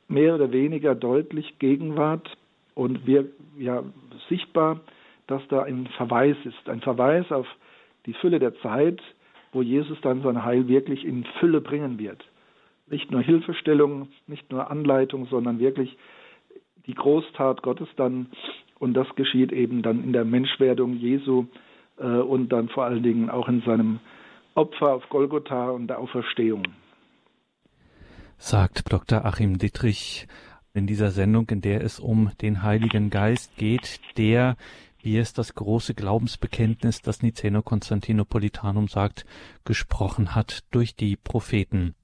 mehr 0.08 0.34
oder 0.34 0.52
weniger 0.52 0.94
deutlich 0.94 1.58
Gegenwart 1.58 2.36
und 2.74 3.06
wir, 3.06 3.26
ja, 3.58 3.82
sichtbar, 4.28 4.80
dass 5.26 5.46
da 5.48 5.62
ein 5.62 5.86
Verweis 5.96 6.36
ist, 6.44 6.68
ein 6.68 6.80
Verweis 6.80 7.30
auf 7.30 7.46
die 8.06 8.14
Fülle 8.14 8.38
der 8.38 8.54
Zeit, 8.60 9.00
wo 9.52 9.62
Jesus 9.62 10.00
dann 10.00 10.22
sein 10.22 10.44
Heil 10.44 10.66
wirklich 10.66 11.04
in 11.04 11.24
Fülle 11.38 11.60
bringen 11.60 11.98
wird 11.98 12.24
nicht 12.90 13.10
nur 13.10 13.22
Hilfestellung, 13.22 14.08
nicht 14.26 14.50
nur 14.50 14.70
Anleitung, 14.70 15.26
sondern 15.26 15.58
wirklich 15.58 15.96
die 16.86 16.94
Großtat 16.94 17.62
Gottes 17.62 17.88
dann. 17.96 18.26
Und 18.78 18.94
das 18.94 19.06
geschieht 19.14 19.52
eben 19.52 19.82
dann 19.82 20.02
in 20.02 20.12
der 20.12 20.24
Menschwerdung 20.24 20.94
Jesu 20.94 21.46
äh, 21.98 22.04
und 22.04 22.48
dann 22.50 22.68
vor 22.68 22.84
allen 22.84 23.02
Dingen 23.02 23.30
auch 23.30 23.48
in 23.48 23.62
seinem 23.62 24.00
Opfer 24.54 24.94
auf 24.94 25.08
Golgotha 25.08 25.70
und 25.70 25.88
der 25.88 25.98
Auferstehung. 25.98 26.64
Sagt 28.38 28.90
Dr. 28.90 29.24
Achim 29.24 29.58
Dittrich 29.58 30.26
in 30.72 30.86
dieser 30.86 31.10
Sendung, 31.10 31.48
in 31.50 31.60
der 31.60 31.82
es 31.82 32.00
um 32.00 32.30
den 32.40 32.62
Heiligen 32.62 33.10
Geist 33.10 33.56
geht, 33.56 34.00
der 34.16 34.56
wie 35.02 35.16
es 35.16 35.32
das 35.32 35.54
große 35.54 35.94
Glaubensbekenntnis, 35.94 37.00
das 37.02 37.22
Niceno-Konstantinopolitanum 37.22 38.88
sagt, 38.88 39.24
gesprochen 39.64 40.34
hat 40.34 40.64
durch 40.70 40.94
die 40.94 41.16
Propheten. 41.16 41.94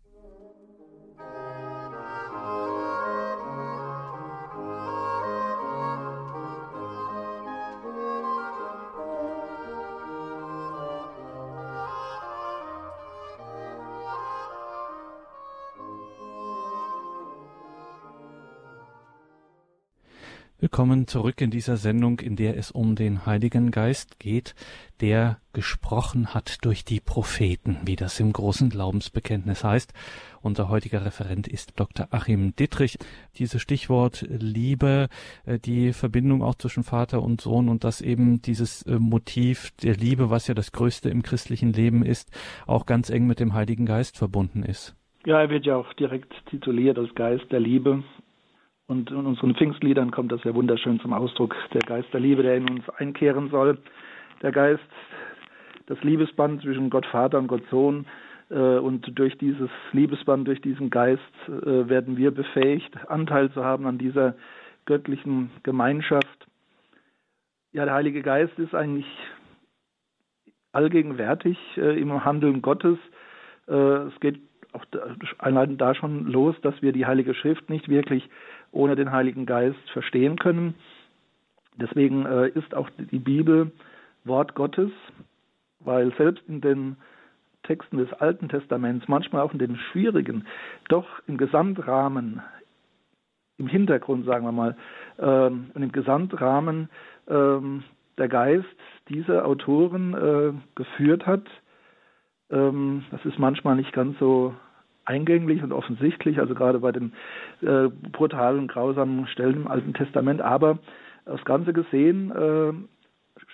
Willkommen 20.77 21.07
zurück 21.07 21.41
in 21.41 21.51
dieser 21.51 21.79
Sendung, 21.79 22.21
in 22.21 22.37
der 22.37 22.59
es 22.59 22.71
um 22.71 22.97
den 22.97 23.25
Heiligen 23.25 23.71
Geist 23.71 24.21
geht, 24.21 24.55
der 25.01 25.39
gesprochen 25.55 26.35
hat 26.35 26.59
durch 26.67 26.85
die 26.85 27.01
Propheten, 27.01 27.79
wie 27.87 27.97
das 27.97 28.21
im 28.21 28.31
großen 28.31 28.69
Glaubensbekenntnis 28.69 29.65
heißt. 29.65 29.95
Unser 30.43 30.69
heutiger 30.69 31.03
Referent 31.07 31.49
ist 31.49 31.81
Dr. 31.81 32.09
Achim 32.11 32.55
Dittrich. 32.57 32.99
Dieses 33.39 33.63
Stichwort 33.63 34.27
Liebe, 34.29 35.09
äh, 35.47 35.59
die 35.59 35.95
Verbindung 35.95 36.43
auch 36.43 36.57
zwischen 36.57 36.83
Vater 36.83 37.23
und 37.23 37.41
Sohn 37.41 37.71
und 37.71 37.83
dass 37.83 38.03
eben 38.03 38.43
dieses 38.43 38.83
äh, 38.83 38.99
Motiv 38.99 39.71
der 39.83 39.97
Liebe, 39.97 40.29
was 40.29 40.47
ja 40.47 40.53
das 40.53 40.73
Größte 40.73 41.09
im 41.09 41.23
christlichen 41.23 41.73
Leben 41.73 42.05
ist, 42.05 42.31
auch 42.67 42.85
ganz 42.85 43.09
eng 43.09 43.27
mit 43.27 43.41
dem 43.41 43.55
Heiligen 43.55 43.87
Geist 43.87 44.19
verbunden 44.19 44.63
ist. 44.63 44.95
Ja, 45.27 45.41
er 45.41 45.49
wird 45.49 45.65
ja 45.65 45.75
auch 45.77 45.93
direkt 45.95 46.35
tituliert 46.51 46.99
als 46.99 47.13
Geist 47.15 47.51
der 47.51 47.61
Liebe. 47.61 48.05
Und 48.89 49.11
in 49.11 49.27
unseren 49.27 49.55
Pfingstliedern 49.55 50.13
kommt 50.13 50.31
das 50.31 50.45
ja 50.45 50.55
wunderschön 50.55 51.01
zum 51.01 51.13
Ausdruck, 51.13 51.57
der 51.73 51.83
Geist 51.83 52.13
der 52.13 52.21
Liebe, 52.21 52.43
der 52.43 52.57
in 52.57 52.71
uns 52.71 52.89
einkehren 52.91 53.51
soll. 53.51 53.79
Der 54.43 54.53
Geist, 54.53 54.83
das 55.87 56.01
Liebesband 56.03 56.63
zwischen 56.63 56.89
Gott 56.91 57.07
Vater 57.07 57.39
und 57.39 57.49
Gott 57.49 57.65
Sohn. 57.71 58.07
Äh, 58.51 58.79
und 58.79 59.19
durch 59.19 59.37
dieses 59.39 59.71
Liebesband, 59.93 60.47
durch 60.47 60.61
diesen 60.61 60.91
Geist 60.91 61.23
äh, 61.49 61.89
werden 61.89 62.17
wir 62.17 62.31
befähigt, 62.31 62.97
Anteil 63.09 63.51
zu 63.53 63.65
haben 63.65 63.87
an 63.87 63.99
dieser 63.99 64.35
göttlichen 64.85 65.51
Gemeinschaft. 65.65 66.47
Ja, 67.73 67.85
der 67.85 67.95
Heilige 67.95 68.23
Geist 68.23 68.57
ist 68.59 68.75
eigentlich 68.75 69.07
allgegenwärtig 70.73 71.59
äh, 71.77 72.01
im 72.01 72.25
Handeln 72.25 72.63
Gottes. 72.63 72.99
es 73.67 74.21
geht 74.21 74.39
auch 74.73 74.85
allein 75.39 75.77
da 75.77 75.93
schon 75.97 76.27
los, 76.27 76.55
dass 76.63 76.81
wir 76.83 76.93
die 76.93 77.05
Heilige 77.05 77.35
Schrift 77.35 77.69
nicht 77.69 77.89
wirklich 77.89 78.29
ohne 78.77 78.97
den 78.97 79.13
Heiligen 79.13 79.47
Geist 79.47 79.91
verstehen 79.93 80.39
können. 80.39 80.75
Deswegen 81.77 82.25
äh, 82.27 82.49
ist 82.49 82.75
auch 82.75 82.89
die 82.99 83.19
Bibel 83.19 83.73
Wort 84.25 84.55
Gottes, 84.55 84.91
weil 85.81 86.15
selbst 86.17 86.43
in 86.49 86.61
den 86.61 86.97
Texten 87.63 87.99
des 87.99 88.13
Alten 88.15 88.49
Testaments, 88.49 89.09
manchmal 89.09 89.43
auch 89.43 89.53
in 89.53 89.59
den 89.59 89.77
schwierigen, 89.77 90.47
doch 90.89 91.07
im 91.27 91.37
Gesamtrahmen, 91.37 92.41
im 93.59 93.67
Hintergrund 93.67 94.25
sagen 94.25 94.45
wir 94.45 94.53
mal, 94.53 94.77
ähm, 95.19 95.71
und 95.75 95.83
im 95.83 95.93
Gesamtrahmen 95.93 96.89
ähm, 97.29 97.83
der 98.19 98.29
Geist 98.29 98.67
dieser 99.09 99.47
Autoren 99.47 100.15
äh, 100.15 100.53
geführt 100.75 101.27
hat. 101.27 101.45
Ähm, 102.51 103.05
das 103.11 103.25
ist 103.25 103.39
manchmal 103.39 103.77
nicht 103.77 103.93
ganz 103.93 104.19
so 104.19 104.55
eingänglich 105.07 105.63
und 105.63 105.73
offensichtlich, 105.73 106.39
also 106.39 106.55
gerade 106.55 106.81
bei 106.81 106.93
den 106.93 107.13
äh, 107.63 107.89
brutalen, 108.13 108.69
grausamen 108.69 109.27
Stellen 109.29 109.57
im 109.57 109.69
Alten 109.69 109.95
Testament. 109.95 110.43
Aber 110.43 110.79
das 111.25 111.45
Ganze 111.45 111.73
gesehen 111.73 112.31
äh, 112.31 112.73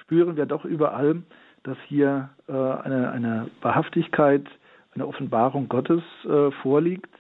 spüren 0.01 0.37
wir 0.37 0.47
doch 0.47 0.65
überall, 0.65 1.23
dass 1.63 1.77
hier 1.87 2.31
äh, 2.49 2.53
eine, 2.53 3.13
eine 3.13 3.51
Wahrhaftigkeit, 3.61 4.47
eine 4.95 5.07
Offenbarung 5.07 5.69
Gottes 5.69 6.03
äh, 6.25 6.51
vorliegt, 6.63 7.11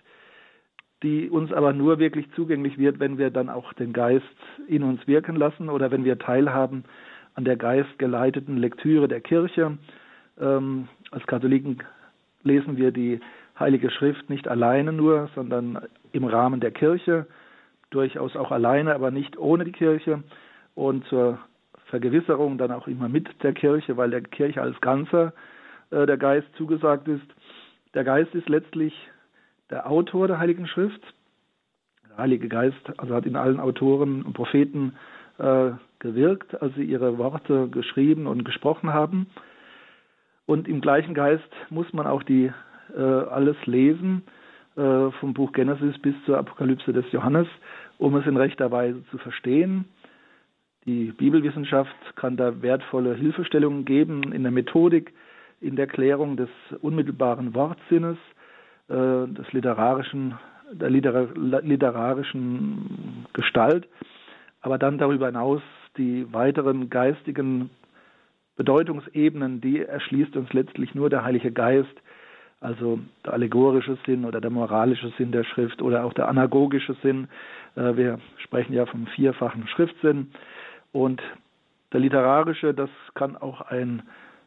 die 1.02 1.30
uns 1.30 1.52
aber 1.52 1.72
nur 1.72 1.98
wirklich 1.98 2.30
zugänglich 2.32 2.78
wird, 2.78 3.00
wenn 3.00 3.18
wir 3.18 3.30
dann 3.30 3.48
auch 3.48 3.72
den 3.72 3.92
Geist 3.92 4.24
in 4.68 4.82
uns 4.82 5.06
wirken 5.06 5.36
lassen 5.36 5.68
oder 5.68 5.90
wenn 5.90 6.04
wir 6.04 6.18
teilhaben 6.18 6.84
an 7.34 7.44
der 7.44 7.56
geistgeleiteten 7.56 8.56
Lektüre 8.56 9.08
der 9.08 9.20
Kirche. 9.20 9.78
Ähm, 10.40 10.88
als 11.10 11.26
Katholiken 11.26 11.82
lesen 12.42 12.76
wir 12.76 12.92
die 12.92 13.20
Heilige 13.58 13.90
Schrift 13.90 14.30
nicht 14.30 14.48
alleine 14.48 14.92
nur, 14.92 15.28
sondern 15.34 15.86
im 16.12 16.24
Rahmen 16.24 16.60
der 16.60 16.70
Kirche, 16.70 17.26
durchaus 17.90 18.36
auch 18.36 18.50
alleine, 18.50 18.94
aber 18.94 19.10
nicht 19.10 19.38
ohne 19.38 19.64
die 19.64 19.72
Kirche 19.72 20.22
und 20.74 21.04
zur 21.06 21.38
Vergewisserung 21.86 22.56
dann 22.56 22.72
auch 22.72 22.86
immer 22.88 23.08
mit 23.08 23.28
der 23.42 23.52
Kirche, 23.52 23.96
weil 23.96 24.10
der 24.10 24.22
Kirche 24.22 24.62
als 24.62 24.80
Ganzer 24.80 25.34
äh, 25.90 26.06
der 26.06 26.16
Geist 26.16 26.48
zugesagt 26.56 27.06
ist. 27.08 27.26
Der 27.94 28.04
Geist 28.04 28.34
ist 28.34 28.48
letztlich 28.48 28.94
der 29.68 29.90
Autor 29.90 30.26
der 30.26 30.38
Heiligen 30.38 30.66
Schrift. 30.66 31.02
Der 32.08 32.16
Heilige 32.16 32.48
Geist 32.48 32.98
also 32.98 33.14
hat 33.14 33.26
in 33.26 33.36
allen 33.36 33.60
Autoren 33.60 34.22
und 34.22 34.32
Propheten 34.32 34.94
äh, 35.38 35.72
gewirkt, 35.98 36.60
als 36.62 36.74
sie 36.74 36.84
ihre 36.84 37.18
Worte 37.18 37.68
geschrieben 37.68 38.26
und 38.26 38.44
gesprochen 38.44 38.92
haben. 38.92 39.26
Und 40.46 40.68
im 40.68 40.80
gleichen 40.80 41.14
Geist 41.14 41.48
muss 41.70 41.92
man 41.92 42.06
auch 42.06 42.22
die 42.22 42.52
alles 43.00 43.56
lesen, 43.66 44.22
äh, 44.76 45.10
vom 45.20 45.34
Buch 45.34 45.52
Genesis 45.52 45.98
bis 45.98 46.14
zur 46.24 46.38
Apokalypse 46.38 46.92
des 46.92 47.04
Johannes, 47.12 47.46
um 47.98 48.16
es 48.16 48.26
in 48.26 48.38
rechter 48.38 48.70
Weise 48.70 49.04
zu 49.10 49.18
verstehen. 49.18 49.84
Die 50.86 51.12
Bibelwissenschaft 51.12 51.94
kann 52.16 52.36
da 52.36 52.62
wertvolle 52.62 53.14
Hilfestellungen 53.14 53.84
geben 53.84 54.32
in 54.32 54.42
der 54.42 54.50
Methodik, 54.50 55.12
in 55.60 55.76
der 55.76 55.86
Klärung 55.86 56.36
des 56.36 56.48
unmittelbaren 56.80 57.54
Wortsinnes, 57.54 58.18
äh, 58.88 59.28
des 59.28 59.52
literarischen, 59.52 60.34
der 60.72 60.90
literarischen 60.90 63.26
Gestalt, 63.34 63.86
aber 64.62 64.78
dann 64.78 64.98
darüber 64.98 65.26
hinaus 65.26 65.60
die 65.98 66.32
weiteren 66.32 66.88
geistigen 66.88 67.68
Bedeutungsebenen, 68.56 69.60
die 69.60 69.80
erschließt 69.80 70.36
uns 70.36 70.52
letztlich 70.52 70.94
nur 70.94 71.10
der 71.10 71.24
Heilige 71.24 71.52
Geist, 71.52 71.94
also 72.62 73.00
der 73.26 73.32
allegorische 73.34 73.98
Sinn 74.06 74.24
oder 74.24 74.40
der 74.40 74.50
moralische 74.50 75.12
Sinn 75.18 75.32
der 75.32 75.44
Schrift 75.44 75.82
oder 75.82 76.04
auch 76.04 76.12
der 76.12 76.28
anagogische 76.28 76.94
Sinn. 77.02 77.28
Äh, 77.74 77.96
wir 77.96 78.18
sprechen 78.38 78.72
ja 78.72 78.86
vom 78.86 79.06
vierfachen 79.08 79.66
Schriftsinn. 79.68 80.30
Und 80.92 81.20
der 81.92 82.00
literarische, 82.00 82.72
das 82.72 82.90
kann 83.14 83.36
auch 83.36 83.60
ein 83.62 84.02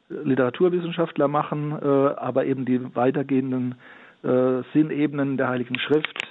Literaturwissenschaftler 0.10 1.28
machen, 1.28 1.71
äh, 1.71 1.86
aber 1.86 2.45
eben 2.45 2.65
die 2.65 2.95
weitergehenden 2.95 3.75
äh, 4.23 4.62
Sinnebenen 4.73 5.38
der 5.38 5.49
Heiligen 5.49 5.80
Schrift, 5.80 6.28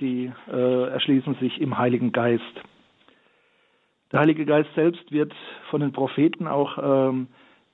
die 0.00 0.32
erschließen 0.48 1.34
sich 1.42 1.60
im 1.60 1.76
Heiligen 1.76 2.10
Geist. 2.10 2.42
Der 4.12 4.20
Heilige 4.20 4.46
Geist 4.46 4.70
selbst 4.74 5.12
wird 5.12 5.34
von 5.68 5.82
den 5.82 5.92
Propheten 5.92 6.48
auch 6.48 6.78
ähm, 6.82 7.26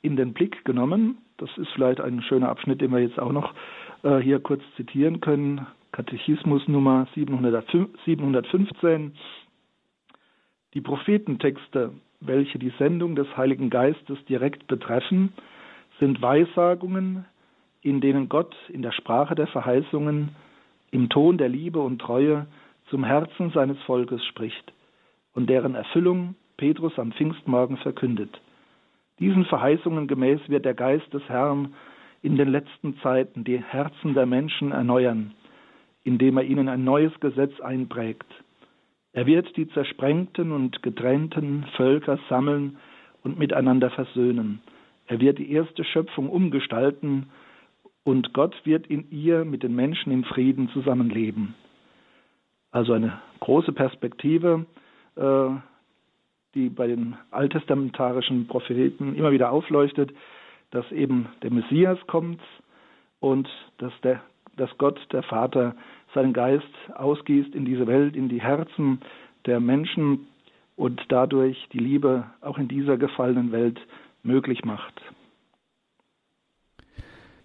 in 0.03 0.17
den 0.17 0.33
Blick 0.33 0.65
genommen. 0.65 1.19
Das 1.39 1.51
ist 1.59 1.69
vielleicht 1.75 2.01
ein 2.01 2.23
schöner 2.23 2.49
Abschnitt, 2.49 2.81
den 2.81 2.93
wir 2.93 3.01
jetzt 3.01 3.19
auch 3.19 3.33
noch 3.33 3.53
äh, 4.03 4.19
hier 4.19 4.41
kurz 4.41 4.63
zitieren 4.77 5.21
können. 5.21 5.67
Katechismus 5.93 6.67
Nummer 6.69 7.07
715. 7.15 9.13
Die 10.75 10.81
Prophetentexte, 10.81 11.93
welche 12.21 12.59
die 12.59 12.73
Sendung 12.79 13.17
des 13.17 13.37
Heiligen 13.37 13.71
Geistes 13.71 14.19
direkt 14.27 14.67
betreffen, 14.67 15.33
sind 16.01 16.21
Weissagungen, 16.21 17.25
in 17.83 18.01
denen 18.01 18.29
Gott 18.29 18.55
in 18.69 18.83
der 18.83 18.93
Sprache 18.93 19.35
der 19.35 19.47
Verheißungen, 19.47 20.31
im 20.91 21.09
Ton 21.09 21.39
der 21.39 21.49
Liebe 21.49 21.81
und 21.81 22.01
Treue 22.01 22.47
zum 22.91 23.05
Herzen 23.05 23.51
seines 23.51 23.81
Volkes 23.83 24.25
spricht 24.27 24.73
und 25.35 25.49
deren 25.51 25.75
Erfüllung 25.75 26.35
Petrus 26.57 26.99
am 26.99 27.13
Pfingstmorgen 27.13 27.77
verkündet. 27.79 28.41
Diesen 29.19 29.47
Verheißungen 29.47 30.09
gemäß 30.09 30.41
wird 30.49 30.65
der 30.65 30.75
Geist 30.75 31.13
des 31.13 31.23
Herrn 31.29 31.75
in 32.23 32.37
den 32.37 32.49
letzten 32.49 32.99
Zeiten 32.99 33.45
die 33.45 33.59
Herzen 33.59 34.15
der 34.15 34.27
Menschen 34.27 34.73
erneuern, 34.73 35.33
indem 36.05 36.37
er 36.37 36.45
ihnen 36.45 36.69
ein 36.69 36.85
neues 36.85 37.19
Gesetz 37.21 37.59
einprägt. 37.61 38.27
Er 39.13 39.27
wird 39.27 39.57
die 39.57 39.69
zersprengten 39.69 40.53
und 40.53 40.83
getrennten 40.83 41.65
Völker 41.77 42.19
sammeln 42.29 42.77
und 43.23 43.39
miteinander 43.39 43.91
versöhnen. 43.91 44.61
Er 45.07 45.21
wird 45.21 45.39
die 45.39 45.51
erste 45.51 45.85
Schöpfung 45.85 46.29
umgestalten 46.29 47.31
und 48.05 48.35
Gott 48.35 48.55
wird 48.65 48.87
in 48.87 49.11
ihr 49.11 49.45
mit 49.45 49.63
den 49.63 49.75
Menschen 49.75 50.13
im 50.13 50.25
Frieden 50.25 50.69
zusammenleben. 50.69 51.55
Also 52.71 52.93
eine 52.93 53.21
große 53.41 53.73
Perspektive, 53.73 54.67
äh, 55.17 55.49
die 56.57 56.71
bei 56.71 56.89
den 56.89 57.17
alttestamentarischen 57.31 58.49
Propheten 58.49 59.15
immer 59.15 59.31
wieder 59.31 59.53
aufleuchtet, 59.53 60.13
dass 60.71 60.91
eben 60.91 61.29
der 61.43 61.53
Messias 61.53 61.99
kommt 62.09 62.41
und 63.21 63.49
dass, 63.79 63.93
der, 64.03 64.23
dass 64.57 64.71
Gott, 64.79 64.99
der 65.13 65.23
Vater, 65.23 65.77
seinen 66.15 66.33
Geist 66.33 66.65
ausgießt 66.95 67.55
in 67.55 67.65
diese 67.65 67.87
Welt, 67.87 68.17
in 68.17 68.29
die 68.29 68.41
Herzen 68.41 69.01
der 69.45 69.61
Menschen 69.61 70.27
und 70.75 71.01
dadurch 71.09 71.69
die 71.73 71.79
Liebe 71.79 72.25
auch 72.41 72.59
in 72.59 72.69
dieser 72.69 72.97
gefallenen 72.97 73.53
Welt 73.53 73.79
möglich 74.23 74.65
macht. 74.65 74.95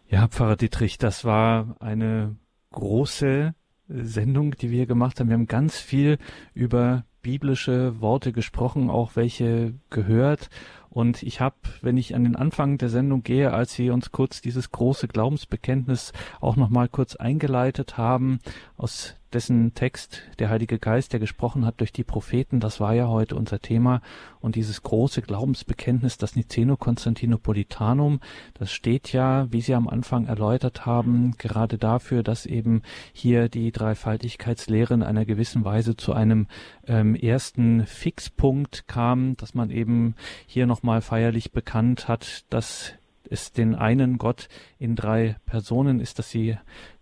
Ja, 0.08 0.28
Pfarrer 0.28 0.56
Dietrich, 0.56 0.98
das 0.98 1.26
war 1.26 1.76
eine 1.80 2.36
große 2.72 3.54
Sendung, 3.88 4.56
die 4.56 4.72
wir 4.72 4.86
gemacht 4.86 5.20
haben. 5.20 5.28
Wir 5.28 5.36
haben 5.36 5.48
ganz 5.48 5.80
viel 5.80 6.18
über 6.54 7.04
biblische 7.22 8.00
Worte 8.02 8.32
gesprochen, 8.32 8.90
auch 8.90 9.16
welche 9.16 9.74
gehört. 9.90 10.50
Und 10.90 11.24
ich 11.24 11.40
habe, 11.40 11.56
wenn 11.82 11.98
ich 11.98 12.16
an 12.16 12.26
den 12.26 12.36
Anfang 12.36 12.78
der 12.78 12.90
Sendung 12.90 13.24
gehe, 13.24 13.54
als 13.54 13.74
Sie 13.74 13.90
uns 13.90 14.12
kurz 14.12 14.42
dieses 14.42 14.72
große 14.72 15.08
Glaubensbekenntnis 15.08 16.12
auch 16.42 16.58
noch 16.58 16.70
mal 16.70 16.90
kurz 16.90 17.16
eingeleitet 17.16 17.98
haben, 17.98 18.40
aus 18.76 19.16
dessen 19.34 19.74
Text 19.74 20.22
der 20.40 20.50
Heilige 20.50 20.80
Geist, 20.80 21.14
der 21.14 21.20
gesprochen 21.20 21.66
hat 21.66 21.80
durch 21.80 21.92
die 21.92 22.04
Propheten, 22.04 22.60
das 22.60 22.80
war 22.80 22.94
ja 22.94 23.08
heute 23.08 23.36
unser 23.36 23.60
Thema. 23.60 24.02
Und 24.40 24.56
dieses 24.56 24.84
große 24.84 25.22
Glaubensbekenntnis, 25.22 26.18
das 26.18 26.36
Niceno-Konstantinopolitanum, 26.36 28.20
das 28.54 28.72
steht 28.72 29.14
ja, 29.14 29.52
wie 29.52 29.62
Sie 29.62 29.74
am 29.74 29.88
Anfang 29.88 30.26
erläutert 30.26 30.86
haben, 30.86 31.36
gerade 31.38 31.78
dafür, 31.78 32.24
dass 32.24 32.46
eben 32.46 32.82
hier 33.14 33.50
die 33.50 33.72
Dreifaltigkeitslehre 33.72 34.94
in 34.94 35.04
einer 35.04 35.26
gewissen 35.26 35.64
Weise 35.66 35.96
zu 35.96 36.14
einem 36.14 36.48
ähm, 36.88 37.16
ersten 37.16 37.86
Fixpunkt 37.86 38.88
kam, 38.88 39.38
dass 39.38 39.54
man 39.54 39.70
eben 39.70 40.16
hier 40.46 40.68
nochmal 40.68 41.02
feierlich 41.02 41.52
bekannt 41.52 42.08
hat, 42.08 42.46
dass 42.50 42.94
es 43.30 43.54
den 43.54 43.76
einen 43.76 44.18
Gott 44.18 44.50
in 44.78 44.96
drei 44.96 45.38
Personen 45.46 46.00
ist, 46.00 46.20
dass 46.20 46.30
sie 46.30 46.58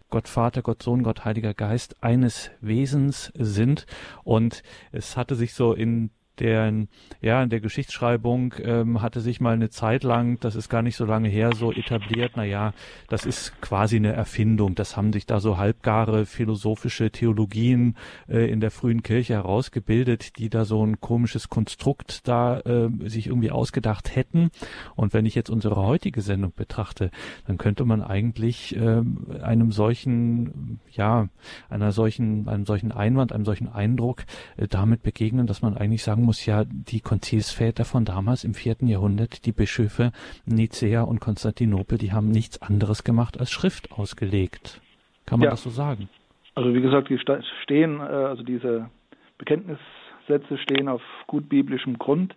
Gott 0.10 0.28
Vater, 0.28 0.62
Gott 0.62 0.82
Sohn, 0.82 1.04
Gott 1.04 1.26
Heiliger 1.26 1.54
Geist 1.54 2.02
eines 2.02 2.52
Wesens 2.62 3.32
sind. 3.38 3.86
Und 4.24 4.64
es 4.92 5.18
hatte 5.18 5.36
sich 5.36 5.54
so 5.54 5.74
in 5.74 6.12
der, 6.40 6.74
ja, 7.22 7.44
in 7.44 7.50
der 7.50 7.60
Geschichtsschreibung 7.60 8.56
ähm, 8.64 9.02
hatte 9.02 9.22
sich 9.22 9.42
mal 9.42 9.54
eine 9.54 9.70
Zeit 9.70 10.04
lang, 10.04 10.40
das 10.40 10.56
ist 10.56 10.70
gar 10.70 10.82
nicht 10.82 10.96
so 10.96 11.06
lange 11.06 11.30
her, 11.30 11.52
so 11.54 11.72
etabliert, 11.72 12.34
na 12.36 12.44
ja, 12.44 12.74
das 13.08 13.26
ist 13.26 13.60
quasi 13.62 13.98
eine 13.98 14.14
Erfindung. 14.14 14.76
Das 14.76 14.96
haben 14.96 15.14
sich 15.14 15.26
da 15.26 15.40
so 15.40 15.58
halbgare 15.58 16.26
philosophische 16.26 17.12
Theologien 17.12 17.96
äh, 18.28 18.50
in 18.50 18.60
der 18.60 18.72
frühen 18.72 19.04
Kirche 19.04 19.34
herausgebildet, 19.34 20.38
die 20.38 20.50
da 20.50 20.66
so 20.66 20.86
ein 20.86 21.02
komisches 21.02 21.50
Konstrukt 21.50 22.28
da 22.28 22.60
äh, 22.62 22.90
sich 23.08 23.28
irgendwie 23.28 23.52
ausgedacht 23.52 24.16
hätten. 24.16 24.52
Und 24.96 25.14
wenn 25.14 25.26
ich 25.26 25.36
jetzt 25.36 25.50
unsere 25.50 25.76
heutige 25.78 26.22
Sendung 26.22 26.54
betrachte, 26.56 27.12
dann 27.48 27.58
könnte 27.58 27.86
man 27.86 28.02
eigentlich 28.02 28.76
äh, 28.76 29.02
einem 29.42 29.72
solchen, 29.72 30.80
ja, 30.92 31.28
einer 31.70 31.92
solchen, 31.92 32.48
einem 32.48 32.66
solchen 32.66 32.92
Einwand, 32.92 33.34
einem 33.34 33.46
solchen 33.46 33.68
Eindruck 33.68 34.24
äh, 34.58 34.68
damit 34.68 35.04
begegnen, 35.04 35.48
dass 35.48 35.62
man 35.62 35.78
eigentlich 35.78 36.04
sagen 36.04 36.29
muss 36.30 36.46
ja 36.46 36.64
die 36.64 37.00
Konzilsväter 37.00 37.86
von 37.86 38.06
damals 38.06 38.44
im 38.44 38.54
vierten 38.54 38.86
Jahrhundert, 38.86 39.48
die 39.48 39.52
Bischöfe 39.52 40.12
Nicea 40.46 41.02
und 41.02 41.20
Konstantinopel, 41.20 41.98
die 41.98 42.12
haben 42.12 42.30
nichts 42.30 42.62
anderes 42.62 43.04
gemacht 43.04 43.40
als 43.40 43.50
Schrift 43.50 43.92
ausgelegt. 43.92 44.80
Kann 45.26 45.40
man 45.40 45.46
ja. 45.46 45.50
das 45.50 45.64
so 45.64 45.72
sagen? 45.72 46.08
Also 46.54 46.72
wie 46.76 46.82
gesagt, 46.82 47.10
die 47.10 47.18
stehen, 47.64 48.00
äh, 48.00 48.04
also 48.04 48.44
diese 48.44 48.92
Bekenntnissätze 49.40 50.60
stehen 50.60 50.88
auf 50.88 51.02
gut 51.26 51.50
biblischem 51.50 51.98
Grund, 51.98 52.36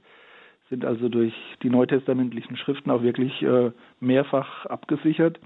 sind 0.70 0.86
also 0.86 1.10
durch 1.10 1.34
die 1.62 1.68
neutestamentlichen 1.68 2.56
Schriften 2.56 2.90
auch 2.90 3.02
wirklich 3.02 3.42
äh, 3.42 3.72
mehrfach 4.00 4.64
abgesichert, 4.64 5.38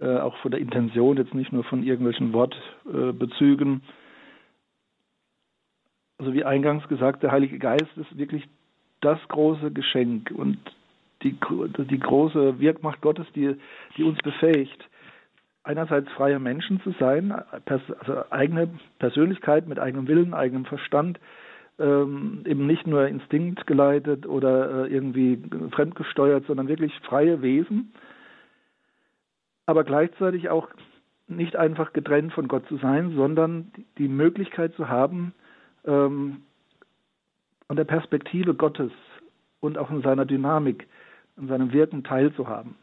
äh, 0.00 0.18
auch 0.18 0.36
von 0.38 0.50
der 0.50 0.58
Intention, 0.58 1.18
jetzt 1.18 1.34
nicht 1.34 1.52
nur 1.52 1.62
von 1.62 1.84
irgendwelchen 1.84 2.32
Wortbezügen 2.32 3.82
also 6.20 6.34
wie 6.34 6.44
eingangs 6.44 6.86
gesagt, 6.88 7.22
der 7.22 7.32
Heilige 7.32 7.58
Geist 7.58 7.96
ist 7.96 8.18
wirklich 8.18 8.46
das 9.00 9.18
große 9.28 9.70
Geschenk 9.70 10.30
und 10.30 10.58
die, 11.22 11.34
die 11.90 11.98
große 11.98 12.60
Wirkmacht 12.60 13.00
Gottes, 13.00 13.26
die, 13.34 13.56
die 13.96 14.04
uns 14.04 14.18
befähigt, 14.18 14.86
einerseits 15.62 16.10
freie 16.10 16.38
Menschen 16.38 16.80
zu 16.82 16.92
sein, 17.00 17.32
also 17.32 18.30
eigene 18.30 18.68
Persönlichkeit 18.98 19.66
mit 19.66 19.78
eigenem 19.78 20.08
Willen, 20.08 20.34
eigenem 20.34 20.66
Verstand, 20.66 21.18
ähm, 21.78 22.42
eben 22.44 22.66
nicht 22.66 22.86
nur 22.86 23.06
Instinkt 23.08 23.66
geleitet 23.66 24.26
oder 24.26 24.84
äh, 24.84 24.92
irgendwie 24.92 25.42
fremdgesteuert, 25.70 26.44
sondern 26.46 26.68
wirklich 26.68 26.92
freie 27.00 27.40
Wesen, 27.40 27.92
aber 29.64 29.84
gleichzeitig 29.84 30.50
auch 30.50 30.68
nicht 31.28 31.56
einfach 31.56 31.94
getrennt 31.94 32.34
von 32.34 32.46
Gott 32.46 32.66
zu 32.66 32.76
sein, 32.76 33.14
sondern 33.16 33.72
die 33.96 34.08
Möglichkeit 34.08 34.74
zu 34.74 34.90
haben, 34.90 35.32
ähm, 35.84 36.42
an 37.68 37.76
der 37.76 37.84
Perspektive 37.84 38.54
Gottes 38.54 38.92
und 39.60 39.78
auch 39.78 39.90
in 39.90 40.02
seiner 40.02 40.24
Dynamik, 40.24 40.86
in 41.36 41.48
seinem 41.48 41.72
Wirken 41.72 42.04
teilzuhaben. 42.04 42.74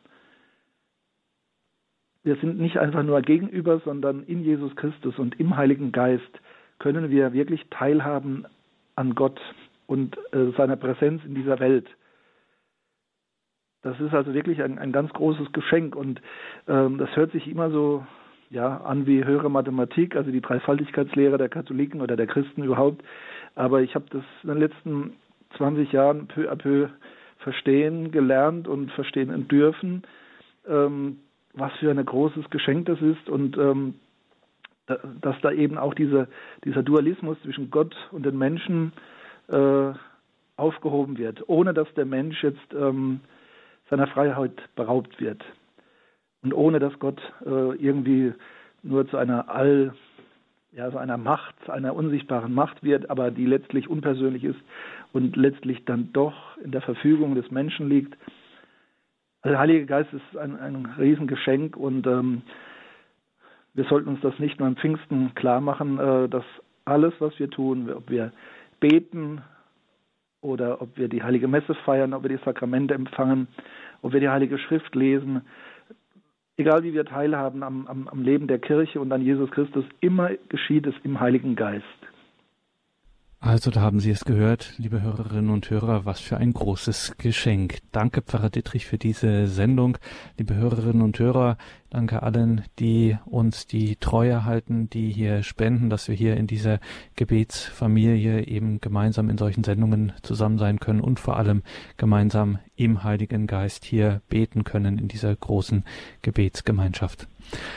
Wir 2.24 2.36
sind 2.38 2.60
nicht 2.60 2.78
einfach 2.78 3.04
nur 3.04 3.22
gegenüber, 3.22 3.80
sondern 3.80 4.24
in 4.24 4.44
Jesus 4.44 4.76
Christus 4.76 5.18
und 5.18 5.40
im 5.40 5.56
Heiligen 5.56 5.92
Geist 5.92 6.42
können 6.80 7.10
wir 7.10 7.34
wirklich 7.34 7.66
teilhaben 7.70 8.46
an 8.96 9.16
Gott 9.16 9.40
und 9.88 10.18
äh, 10.34 10.52
seiner 10.58 10.76
Präsenz 10.76 11.24
in 11.24 11.36
dieser 11.36 11.60
Welt. 11.60 11.88
Das 13.82 14.00
ist 14.00 14.14
also 14.14 14.34
wirklich 14.34 14.62
ein, 14.62 14.80
ein 14.80 14.92
ganz 14.92 15.14
großes 15.14 15.52
Geschenk 15.54 15.96
und 15.96 16.22
ähm, 16.68 16.98
das 16.98 17.16
hört 17.16 17.32
sich 17.32 17.48
immer 17.48 17.72
so 17.72 18.06
ja, 18.50 18.78
an 18.78 19.06
wie 19.06 19.26
höhere 19.26 19.50
Mathematik, 19.50 20.16
also 20.16 20.32
die 20.32 20.42
Dreifaltigkeitslehre 20.42 21.38
der 21.38 21.50
Katholiken 21.50 22.02
oder 22.02 22.16
der 22.16 22.28
Christen 22.28 22.64
überhaupt. 22.64 23.04
Aber 23.56 23.82
ich 23.82 23.96
habe 23.96 24.06
das 24.10 24.24
in 24.44 24.50
den 24.50 24.60
letzten 24.60 25.14
20 25.58 25.92
Jahren 25.92 26.28
peu 26.28 26.50
à 26.50 26.56
peu 26.56 26.88
verstehen 27.40 28.12
gelernt 28.12 28.68
und 28.68 28.92
verstehen 28.92 29.48
dürfen, 29.48 30.04
ähm, 30.68 31.20
was 31.54 31.72
für 31.80 31.92
ein 31.92 32.04
großes 32.04 32.50
Geschenk 32.50 32.88
das 32.88 33.02
ist 33.02 33.30
und 33.30 33.58
ähm, 33.58 33.96
da, 34.88 34.98
dass 35.22 35.40
da 35.42 35.52
eben 35.52 35.78
auch 35.78 35.94
diese, 35.94 36.28
dieser 36.64 36.84
Dualismus 36.84 37.38
zwischen 37.44 37.70
Gott 37.70 37.96
und 38.12 38.26
den 38.26 38.38
Menschen 38.38 38.94
äh, 39.50 39.92
aufgehoben 40.56 41.18
wird, 41.18 41.44
ohne 41.48 41.74
dass 41.74 41.94
der 41.96 42.06
Mensch 42.06 42.44
jetzt 42.44 42.74
ähm, 42.74 43.20
seiner 43.90 44.08
Freiheit 44.08 44.54
beraubt 44.76 45.20
wird 45.20 45.44
und 46.44 46.54
ohne 46.54 46.80
dass 46.80 46.98
Gott 47.00 47.22
äh, 47.46 47.76
irgendwie 47.76 48.34
nur 48.84 49.08
zu 49.08 49.18
einer 49.18 49.50
all 49.50 49.94
ja, 50.72 50.92
so 50.92 50.98
einer 50.98 51.18
Macht, 51.18 51.70
einer 51.70 51.96
unsichtbaren 51.96 52.54
Macht 52.54 52.84
wird, 52.84 53.10
aber 53.10 53.32
die 53.32 53.46
letztlich 53.46 53.90
unpersönlich 53.90 54.44
ist 54.44 54.60
und 55.12 55.36
letztlich 55.36 55.86
dann 55.86 56.14
doch 56.14 56.58
in 56.58 56.72
der 56.72 56.82
Verfügung 56.82 57.36
des 57.36 57.50
Menschen 57.50 57.90
liegt. 57.90 58.16
Also 59.42 59.54
der 59.54 59.60
Heilige 59.60 59.86
Geist 59.86 60.14
ist 60.14 60.38
ein, 60.38 60.60
ein 60.60 60.86
Riesengeschenk 61.00 61.76
und 61.76 62.06
ähm, 62.06 62.44
wir 63.74 63.86
sollten 63.86 64.10
uns 64.10 64.22
das 64.22 64.38
nicht 64.40 64.60
nur 64.60 64.68
am 64.68 64.76
Pfingsten 64.76 65.34
klar 65.36 65.62
machen, 65.62 66.00
äh, 66.00 66.30
dass 66.30 66.44
alles, 66.86 67.14
was 67.20 67.38
wir 67.40 67.50
tun, 67.50 67.90
ob 67.92 68.10
wir 68.10 68.32
beten 68.80 69.42
oder 70.42 70.82
ob 70.82 70.98
wir 70.98 71.08
die 71.08 71.24
Heilige 71.24 71.48
Messe 71.48 71.76
feiern, 71.86 72.14
ob 72.14 72.24
wir 72.24 72.30
die 72.30 72.44
Sakramente 72.44 72.94
empfangen, 72.94 73.48
ob 74.02 74.14
wir 74.14 74.20
die 74.20 74.30
Heilige 74.30 74.58
Schrift 74.58 74.96
lesen, 74.96 75.42
egal 76.58 76.84
wie 76.84 76.94
wir 76.94 77.06
teilhaben 77.06 77.64
am, 77.64 77.88
am, 77.88 78.08
am 78.08 78.22
Leben 78.22 78.48
der 78.48 78.60
Kirche 78.60 79.00
und 79.00 79.12
an 79.12 79.22
Jesus 79.22 79.50
Christus, 79.52 79.86
immer 80.02 80.32
geschieht 80.50 80.86
es 80.88 80.96
im 81.04 81.20
Heiligen 81.20 81.56
Geist. 81.56 81.86
Also 83.40 83.70
da 83.70 83.82
haben 83.82 84.00
Sie 84.00 84.10
es 84.10 84.26
gehört, 84.26 84.74
liebe 84.80 85.04
Hörerinnen 85.04 85.52
und 85.52 85.70
Hörer, 85.70 86.06
was 86.06 86.20
für 86.20 86.38
ein 86.38 86.54
großes 86.54 87.18
Geschenk. 87.20 87.78
Danke, 87.92 88.24
Pfarrer 88.24 88.50
Dittrich, 88.50 88.88
für 88.88 88.98
diese 88.98 89.46
Sendung. 89.46 90.00
Liebe 90.40 90.56
Hörerinnen 90.56 91.04
und 91.04 91.20
Hörer, 91.20 91.58
danke 91.90 92.24
allen, 92.24 92.64
die 92.80 93.18
uns 93.26 93.68
die 93.68 93.96
Treue 93.96 94.46
halten, 94.46 94.90
die 94.90 95.12
hier 95.12 95.44
spenden, 95.44 95.90
dass 95.90 96.08
wir 96.08 96.16
hier 96.16 96.38
in 96.38 96.48
dieser 96.48 96.80
Gebetsfamilie 97.16 98.46
eben 98.46 98.82
gemeinsam 98.82 99.30
in 99.30 99.38
solchen 99.38 99.64
Sendungen 99.64 100.14
zusammen 100.22 100.58
sein 100.58 100.80
können 100.80 101.02
und 101.02 101.20
vor 101.20 101.38
allem 101.38 101.64
gemeinsam 101.98 102.60
im 102.76 103.04
Heiligen 103.04 103.48
Geist 103.48 103.86
hier 103.86 104.22
beten 104.30 104.64
können 104.64 105.00
in 105.00 105.08
dieser 105.08 105.36
großen 105.36 105.84
Gebetsgemeinschaft. 106.22 107.28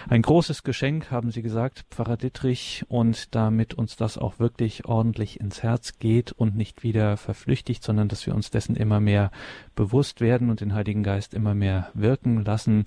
Ein 0.08 0.22
großes 0.22 0.64
Geschenk, 0.64 1.10
haben 1.10 1.30
Sie 1.30 1.42
gesagt, 1.42 1.84
Pfarrer 1.90 2.16
Dittrich, 2.16 2.84
und 2.88 3.34
damit 3.34 3.74
uns 3.74 3.96
das 3.96 4.18
auch 4.18 4.38
wirklich 4.38 4.84
ordentlich 4.84 5.38
ins 5.38 5.62
Herz 5.62 5.98
geht 5.98 6.32
und 6.32 6.56
nicht 6.56 6.82
wieder 6.82 7.16
verflüchtigt, 7.16 7.82
sondern 7.82 8.08
dass 8.08 8.26
wir 8.26 8.34
uns 8.34 8.50
dessen 8.50 8.74
immer 8.74 9.00
mehr 9.00 9.30
bewusst 9.76 10.20
werden 10.20 10.50
und 10.50 10.60
den 10.60 10.74
Heiligen 10.74 11.02
Geist 11.02 11.34
immer 11.34 11.54
mehr 11.54 11.90
wirken 11.94 12.44
lassen, 12.44 12.86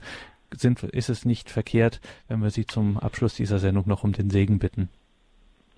sind, 0.60 0.84
ist 0.84 1.10
es 1.10 1.26
nicht 1.26 1.50
verkehrt, 1.50 2.02
wenn 2.28 2.42
wir 2.42 2.50
Sie 2.50 2.66
zum 2.66 2.98
Abschluss 2.98 3.36
dieser 3.36 3.60
Sendung 3.60 3.88
noch 3.88 4.04
um 4.04 4.14
den 4.14 4.30
Segen 4.30 4.60
bitten. 4.60 4.90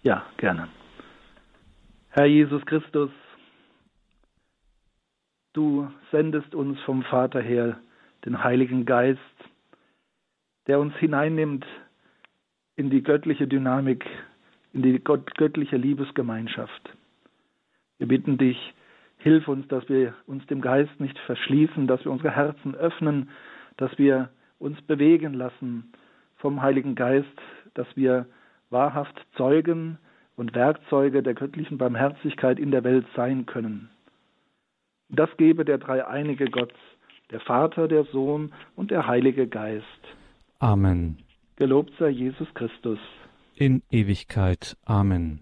Ja, 0.04 0.26
gerne. 0.38 0.68
Herr 2.10 2.26
Jesus 2.26 2.66
Christus, 2.66 3.10
du 5.54 5.92
sendest 6.12 6.54
uns 6.56 6.80
vom 6.82 7.04
Vater 7.04 7.42
her 7.42 7.80
den 8.24 8.44
Heiligen 8.44 8.86
Geist, 8.86 9.20
der 10.68 10.80
uns 10.80 10.96
hineinnimmt 10.96 11.66
in 12.76 12.90
die 12.90 13.04
göttliche 13.04 13.48
Dynamik, 13.48 14.06
in 14.74 14.82
die 14.82 15.02
göttliche 15.04 15.78
Liebesgemeinschaft. 15.78 16.94
Wir 17.98 18.08
bitten 18.08 18.38
dich, 18.38 18.58
hilf 19.18 19.48
uns, 19.48 19.68
dass 19.70 19.88
wir 19.90 20.14
uns 20.28 20.46
dem 20.48 20.62
Geist 20.62 21.00
nicht 21.00 21.18
verschließen, 21.20 21.88
dass 21.88 22.04
wir 22.04 22.12
unsere 22.12 22.32
Herzen 22.32 22.76
öffnen, 22.76 23.30
dass 23.78 23.98
wir 23.98 24.30
uns 24.60 24.82
bewegen 24.84 25.34
lassen 25.34 25.92
vom 26.38 26.62
Heiligen 26.62 26.96
Geist, 26.96 27.28
dass 27.74 27.88
wir 27.96 28.26
wahrhaft 28.70 29.16
Zeugen 29.38 29.98
und 30.36 30.54
Werkzeuge 30.54 31.24
der 31.24 31.34
göttlichen 31.34 31.78
Barmherzigkeit 31.78 32.60
in 32.60 32.72
der 32.72 32.84
Welt 32.84 33.06
sein 33.16 33.46
können. 33.46 33.90
Das 35.10 35.30
gebe 35.38 35.66
der 35.66 35.78
dreieinige 35.78 36.46
Gott, 36.46 36.74
der 37.32 37.40
Vater, 37.40 37.88
der 37.88 38.06
Sohn 38.06 38.52
und 38.76 38.92
der 38.92 39.08
Heilige 39.08 39.48
Geist. 39.48 39.86
Amen. 40.60 41.18
Gelobt 41.58 41.92
sei 42.00 42.10
Jesus 42.10 42.54
Christus. 42.54 43.00
in 43.56 43.82
Ewigkeit. 43.90 44.76
Amen. 44.86 45.40